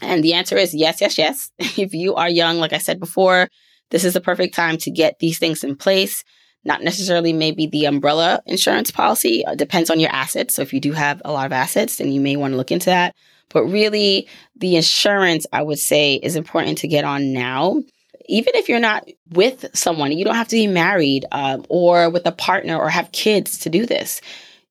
And 0.00 0.22
the 0.22 0.34
answer 0.34 0.56
is 0.56 0.74
yes, 0.74 1.00
yes, 1.00 1.18
yes. 1.18 1.50
if 1.58 1.94
you 1.94 2.14
are 2.14 2.28
young, 2.28 2.58
like 2.58 2.72
I 2.72 2.78
said 2.78 3.00
before, 3.00 3.48
this 3.90 4.04
is 4.04 4.14
the 4.14 4.20
perfect 4.20 4.54
time 4.54 4.76
to 4.78 4.90
get 4.90 5.18
these 5.18 5.38
things 5.38 5.64
in 5.64 5.76
place. 5.76 6.24
Not 6.64 6.82
necessarily 6.82 7.32
maybe 7.32 7.66
the 7.66 7.84
umbrella 7.84 8.42
insurance 8.46 8.90
policy, 8.90 9.40
it 9.40 9.48
uh, 9.48 9.54
depends 9.54 9.88
on 9.88 10.00
your 10.00 10.10
assets. 10.10 10.54
So 10.54 10.62
if 10.62 10.72
you 10.72 10.80
do 10.80 10.92
have 10.92 11.22
a 11.24 11.32
lot 11.32 11.46
of 11.46 11.52
assets, 11.52 11.96
then 11.96 12.10
you 12.10 12.20
may 12.20 12.36
want 12.36 12.52
to 12.52 12.56
look 12.56 12.72
into 12.72 12.86
that. 12.86 13.14
But 13.50 13.64
really, 13.66 14.28
the 14.56 14.74
insurance, 14.74 15.46
I 15.52 15.62
would 15.62 15.78
say, 15.78 16.14
is 16.14 16.34
important 16.34 16.78
to 16.78 16.88
get 16.88 17.04
on 17.04 17.32
now. 17.32 17.82
Even 18.28 18.56
if 18.56 18.68
you're 18.68 18.80
not 18.80 19.08
with 19.30 19.66
someone, 19.72 20.10
you 20.10 20.24
don't 20.24 20.34
have 20.34 20.48
to 20.48 20.56
be 20.56 20.66
married 20.66 21.24
um, 21.30 21.64
or 21.68 22.10
with 22.10 22.26
a 22.26 22.32
partner 22.32 22.76
or 22.76 22.88
have 22.88 23.12
kids 23.12 23.58
to 23.58 23.70
do 23.70 23.86
this. 23.86 24.20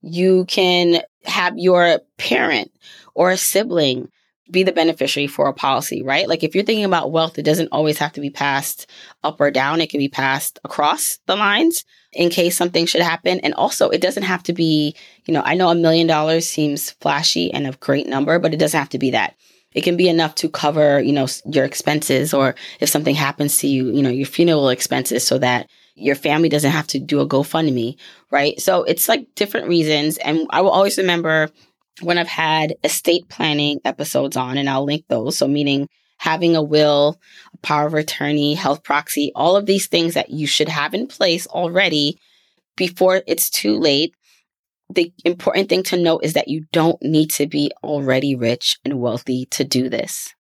You 0.02 0.44
can 0.50 1.02
have 1.24 1.58
your 1.58 2.02
parent 2.18 2.72
or 3.16 3.32
a 3.32 3.38
sibling 3.38 4.12
be 4.52 4.64
the 4.64 4.72
beneficiary 4.72 5.28
for 5.28 5.48
a 5.48 5.54
policy, 5.54 6.04
right? 6.04 6.30
Like 6.30 6.44
if 6.44 6.54
you're 6.54 6.64
thinking 6.64 6.86
about 6.86 7.12
wealth, 7.12 7.40
it 7.40 7.44
doesn't 7.44 7.70
always 7.72 7.98
have 7.98 8.14
to 8.14 8.22
be 8.22 8.30
passed 8.30 8.88
up 9.24 9.42
or 9.42 9.50
down. 9.50 9.82
It 9.82 9.90
can 9.90 10.00
be 10.00 10.08
passed 10.08 10.60
across 10.64 11.18
the 11.26 11.36
lines 11.36 11.84
in 12.12 12.30
case 12.30 12.56
something 12.56 12.86
should 12.86 13.02
happen. 13.02 13.40
And 13.40 13.56
also 13.56 13.90
it 13.90 14.02
doesn't 14.02 14.24
have 14.24 14.44
to 14.44 14.54
be, 14.54 14.96
you 15.26 15.34
know, 15.34 15.42
I 15.44 15.56
know 15.56 15.70
a 15.70 15.76
million 15.76 16.06
dollars 16.06 16.48
seems 16.48 16.92
flashy 16.92 17.52
and 17.52 17.66
a 17.66 17.72
great 17.72 18.08
number, 18.08 18.38
but 18.38 18.54
it 18.54 18.58
doesn't 18.58 18.80
have 18.80 18.90
to 18.90 19.00
be 19.00 19.12
that. 19.12 19.36
It 19.74 19.84
can 19.84 19.98
be 19.98 20.08
enough 20.08 20.36
to 20.36 20.50
cover, 20.50 21.02
you 21.02 21.12
know, 21.12 21.28
your 21.52 21.66
expenses 21.66 22.34
or 22.34 22.56
if 22.80 22.88
something 22.88 23.16
happens 23.16 23.58
to 23.60 23.68
you, 23.68 23.92
you 23.92 24.04
know, 24.04 24.10
your 24.10 24.28
funeral 24.28 24.70
expenses 24.70 25.26
so 25.26 25.40
that 25.40 25.70
your 25.96 26.16
family 26.16 26.50
doesn't 26.50 26.72
have 26.72 26.88
to 26.88 27.00
do 27.00 27.20
a 27.20 27.28
GoFundMe, 27.28 27.98
right? 28.30 28.60
So 28.62 28.84
it's 28.84 29.10
like 29.10 29.34
different 29.36 29.68
reasons. 29.68 30.18
And 30.18 30.48
I 30.52 30.62
will 30.62 30.70
always 30.70 30.98
remember 30.98 31.50
when 32.02 32.18
I've 32.18 32.28
had 32.28 32.76
estate 32.84 33.30
planning 33.30 33.80
episodes 33.86 34.36
on, 34.36 34.58
and 34.58 34.70
I'll 34.70 34.86
link 34.86 35.06
those. 35.08 35.38
So, 35.38 35.48
meaning 35.48 35.88
having 36.18 36.56
a 36.56 36.64
will, 36.64 37.20
a 37.54 37.58
power 37.58 37.88
of 37.88 37.94
attorney, 37.94 38.54
health 38.54 38.84
proxy, 38.84 39.32
all 39.36 39.56
of 39.56 39.66
these 39.66 39.88
things 39.88 40.14
that 40.14 40.30
you 40.30 40.48
should 40.48 40.70
have 40.70 40.94
in 40.94 41.08
place 41.08 41.48
already 41.48 42.18
before 42.76 43.22
it's 43.28 43.50
too 43.50 43.78
late. 43.78 44.14
The 44.90 45.12
important 45.24 45.70
thing 45.70 45.84
to 45.84 45.98
note 45.98 46.24
is 46.24 46.34
that 46.34 46.48
you 46.48 46.66
don't 46.72 47.02
need 47.02 47.32
to 47.32 47.48
be 47.48 47.72
already 47.84 48.36
rich 48.36 48.78
and 48.86 49.00
wealthy 49.00 49.46
to 49.52 49.64
do 49.64 49.90
this. 49.90 50.34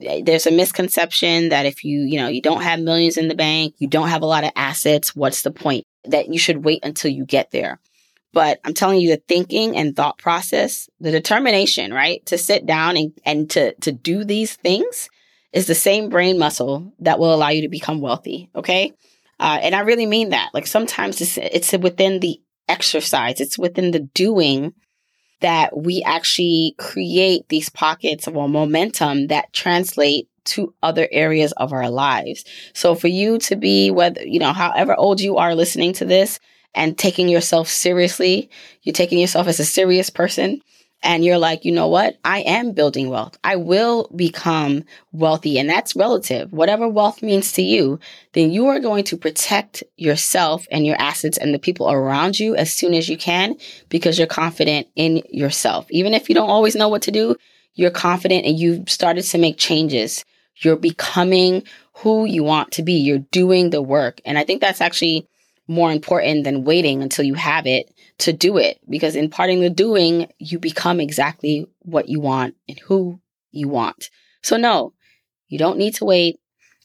Eh, 0.00 0.22
there's 0.24 0.46
a 0.46 0.50
misconception 0.50 1.50
that 1.50 1.66
if 1.66 1.84
you, 1.84 2.00
you 2.00 2.18
know, 2.18 2.28
you 2.28 2.42
don't 2.42 2.62
have 2.62 2.80
millions 2.80 3.16
in 3.16 3.28
the 3.28 3.34
bank, 3.34 3.74
you 3.78 3.88
don't 3.88 4.08
have 4.08 4.22
a 4.22 4.26
lot 4.26 4.44
of 4.44 4.52
assets, 4.56 5.14
what's 5.14 5.42
the 5.42 5.50
point? 5.50 5.84
That 6.04 6.28
you 6.28 6.38
should 6.38 6.64
wait 6.64 6.84
until 6.84 7.10
you 7.10 7.24
get 7.24 7.50
there. 7.50 7.80
But 8.32 8.60
I'm 8.64 8.74
telling 8.74 9.00
you 9.00 9.10
the 9.10 9.22
thinking 9.28 9.76
and 9.76 9.96
thought 9.96 10.18
process, 10.18 10.88
the 11.00 11.10
determination, 11.10 11.92
right? 11.92 12.24
To 12.26 12.38
sit 12.38 12.66
down 12.66 12.96
and, 12.96 13.12
and 13.24 13.50
to, 13.50 13.74
to 13.76 13.92
do 13.92 14.24
these 14.24 14.54
things 14.54 15.08
is 15.52 15.66
the 15.66 15.74
same 15.74 16.10
brain 16.10 16.38
muscle 16.38 16.92
that 17.00 17.18
will 17.18 17.34
allow 17.34 17.48
you 17.48 17.62
to 17.62 17.68
become 17.68 18.00
wealthy. 18.00 18.50
Okay. 18.54 18.92
Uh, 19.40 19.58
and 19.62 19.74
I 19.74 19.80
really 19.80 20.06
mean 20.06 20.30
that. 20.30 20.50
Like 20.52 20.66
sometimes 20.66 21.20
it's, 21.20 21.38
it's 21.38 21.72
within 21.72 22.20
the 22.20 22.40
exercise, 22.68 23.40
it's 23.40 23.58
within 23.58 23.92
the 23.92 24.00
doing 24.00 24.74
that 25.40 25.76
we 25.76 26.02
actually 26.04 26.74
create 26.78 27.48
these 27.48 27.70
pockets 27.70 28.26
of 28.26 28.34
momentum 28.34 29.28
that 29.28 29.52
translate 29.52 30.28
to 30.44 30.74
other 30.82 31.08
areas 31.12 31.52
of 31.52 31.72
our 31.72 31.88
lives. 31.88 32.44
So 32.74 32.94
for 32.94 33.08
you 33.08 33.38
to 33.38 33.56
be, 33.56 33.90
whether, 33.90 34.22
you 34.22 34.38
know, 34.38 34.52
however 34.52 34.94
old 34.96 35.20
you 35.20 35.36
are 35.36 35.54
listening 35.54 35.92
to 35.94 36.04
this 36.04 36.40
and 36.78 36.96
taking 36.96 37.28
yourself 37.28 37.68
seriously, 37.68 38.48
you're 38.82 38.92
taking 38.92 39.18
yourself 39.18 39.48
as 39.48 39.58
a 39.58 39.64
serious 39.64 40.10
person 40.10 40.62
and 41.02 41.24
you're 41.24 41.38
like, 41.38 41.64
you 41.64 41.72
know 41.72 41.88
what? 41.88 42.18
I 42.24 42.40
am 42.40 42.70
building 42.70 43.08
wealth. 43.08 43.36
I 43.42 43.56
will 43.56 44.08
become 44.14 44.84
wealthy. 45.10 45.58
And 45.58 45.68
that's 45.68 45.96
relative. 45.96 46.52
Whatever 46.52 46.88
wealth 46.88 47.20
means 47.20 47.50
to 47.52 47.62
you, 47.62 47.98
then 48.32 48.52
you 48.52 48.68
are 48.68 48.78
going 48.78 49.02
to 49.04 49.16
protect 49.16 49.82
yourself 49.96 50.68
and 50.70 50.86
your 50.86 50.94
assets 51.00 51.36
and 51.36 51.52
the 51.52 51.58
people 51.58 51.90
around 51.90 52.38
you 52.38 52.54
as 52.54 52.72
soon 52.72 52.94
as 52.94 53.08
you 53.08 53.18
can 53.18 53.56
because 53.88 54.16
you're 54.16 54.28
confident 54.28 54.86
in 54.94 55.24
yourself. 55.30 55.84
Even 55.90 56.14
if 56.14 56.28
you 56.28 56.34
don't 56.34 56.50
always 56.50 56.76
know 56.76 56.88
what 56.88 57.02
to 57.02 57.10
do, 57.10 57.34
you're 57.74 57.90
confident 57.90 58.46
and 58.46 58.56
you've 58.56 58.88
started 58.88 59.22
to 59.22 59.38
make 59.38 59.58
changes. 59.58 60.24
You're 60.56 60.76
becoming 60.76 61.64
who 61.94 62.24
you 62.24 62.44
want 62.44 62.70
to 62.72 62.84
be. 62.84 62.94
You're 62.94 63.18
doing 63.18 63.70
the 63.70 63.82
work. 63.82 64.20
And 64.24 64.38
I 64.38 64.44
think 64.44 64.60
that's 64.60 64.80
actually 64.80 65.28
more 65.68 65.92
important 65.92 66.44
than 66.44 66.64
waiting 66.64 67.02
until 67.02 67.24
you 67.24 67.34
have 67.34 67.66
it 67.66 67.94
to 68.18 68.32
do 68.32 68.56
it. 68.56 68.80
Because 68.88 69.14
in 69.14 69.30
parting 69.30 69.60
the 69.60 69.70
doing, 69.70 70.32
you 70.38 70.58
become 70.58 70.98
exactly 70.98 71.66
what 71.80 72.08
you 72.08 72.20
want 72.20 72.56
and 72.68 72.78
who 72.80 73.20
you 73.52 73.68
want. 73.68 74.10
So 74.42 74.56
no, 74.56 74.94
you 75.48 75.58
don't 75.58 75.78
need 75.78 75.94
to 75.96 76.04
wait 76.04 76.40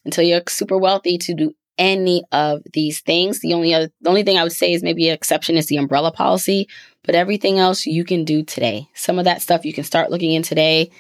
until 0.05 0.23
you're 0.23 0.41
super 0.47 0.77
wealthy 0.77 1.17
to 1.17 1.33
do 1.33 1.53
any 1.77 2.23
of 2.31 2.61
these 2.73 2.99
things. 3.01 3.39
The 3.39 3.53
only 3.53 3.73
other, 3.73 3.89
the 4.01 4.09
only 4.09 4.23
thing 4.23 4.37
I 4.37 4.43
would 4.43 4.51
say 4.51 4.73
is 4.73 4.83
maybe 4.83 5.07
an 5.07 5.15
exception 5.15 5.57
is 5.57 5.67
the 5.67 5.77
umbrella 5.77 6.11
policy, 6.11 6.67
but 7.03 7.15
everything 7.15 7.57
else 7.57 7.85
you 7.85 8.03
can 8.03 8.25
do 8.25 8.43
today. 8.43 8.87
Some 8.93 9.17
of 9.17 9.25
that 9.25 9.41
stuff 9.41 9.65
you 9.65 9.73
can 9.73 9.83
start 9.83 10.11
looking 10.11 10.33
in 10.33 10.43
today. 10.43 10.91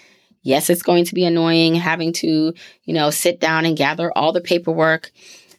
Yes, 0.41 0.69
it's 0.69 0.83
going 0.83 1.05
to 1.05 1.15
be 1.15 1.25
annoying 1.25 1.75
having 1.75 2.11
to, 2.13 2.53
you 2.83 2.93
know, 2.93 3.11
sit 3.11 3.39
down 3.39 3.65
and 3.65 3.77
gather 3.77 4.11
all 4.17 4.33
the 4.33 4.41
paperwork 4.41 5.11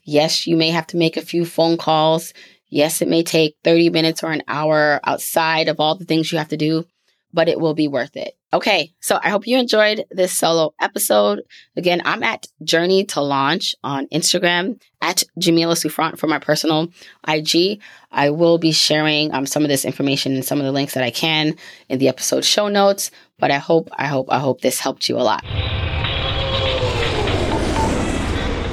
Yes, 0.04 0.46
you 0.46 0.56
may 0.56 0.70
have 0.70 0.86
to 0.88 0.96
make 0.96 1.16
a 1.16 1.22
few 1.22 1.44
phone 1.44 1.76
calls. 1.76 2.32
Yes, 2.68 3.00
it 3.00 3.08
may 3.08 3.22
take 3.22 3.56
30 3.64 3.90
minutes 3.90 4.22
or 4.22 4.32
an 4.32 4.42
hour 4.48 5.00
outside 5.04 5.68
of 5.68 5.80
all 5.80 5.94
the 5.94 6.04
things 6.04 6.30
you 6.30 6.38
have 6.38 6.48
to 6.48 6.56
do, 6.56 6.84
but 7.32 7.48
it 7.48 7.60
will 7.60 7.74
be 7.74 7.88
worth 7.88 8.16
it. 8.16 8.34
Okay, 8.52 8.92
so 9.00 9.18
I 9.20 9.30
hope 9.30 9.48
you 9.48 9.58
enjoyed 9.58 10.04
this 10.12 10.32
solo 10.32 10.74
episode. 10.80 11.42
Again, 11.76 12.02
I'm 12.04 12.22
at 12.22 12.46
Journey 12.62 13.04
to 13.06 13.20
Launch 13.20 13.74
on 13.82 14.06
Instagram, 14.08 14.80
at 15.02 15.24
Jamila 15.38 15.74
Souffrant 15.74 16.20
for 16.20 16.28
my 16.28 16.38
personal 16.38 16.88
IG. 17.26 17.80
I 18.12 18.30
will 18.30 18.58
be 18.58 18.70
sharing 18.70 19.34
um, 19.34 19.46
some 19.46 19.64
of 19.64 19.68
this 19.68 19.84
information 19.84 20.34
and 20.34 20.44
some 20.44 20.60
of 20.60 20.64
the 20.64 20.72
links 20.72 20.94
that 20.94 21.02
I 21.02 21.10
can 21.10 21.56
in 21.88 21.98
the 21.98 22.08
episode 22.08 22.44
show 22.44 22.68
notes, 22.68 23.10
but 23.40 23.50
I 23.50 23.58
hope, 23.58 23.88
I 23.92 24.06
hope, 24.06 24.28
I 24.30 24.38
hope 24.38 24.60
this 24.60 24.78
helped 24.78 25.08
you 25.08 25.16
a 25.16 25.22
lot. 25.22 25.44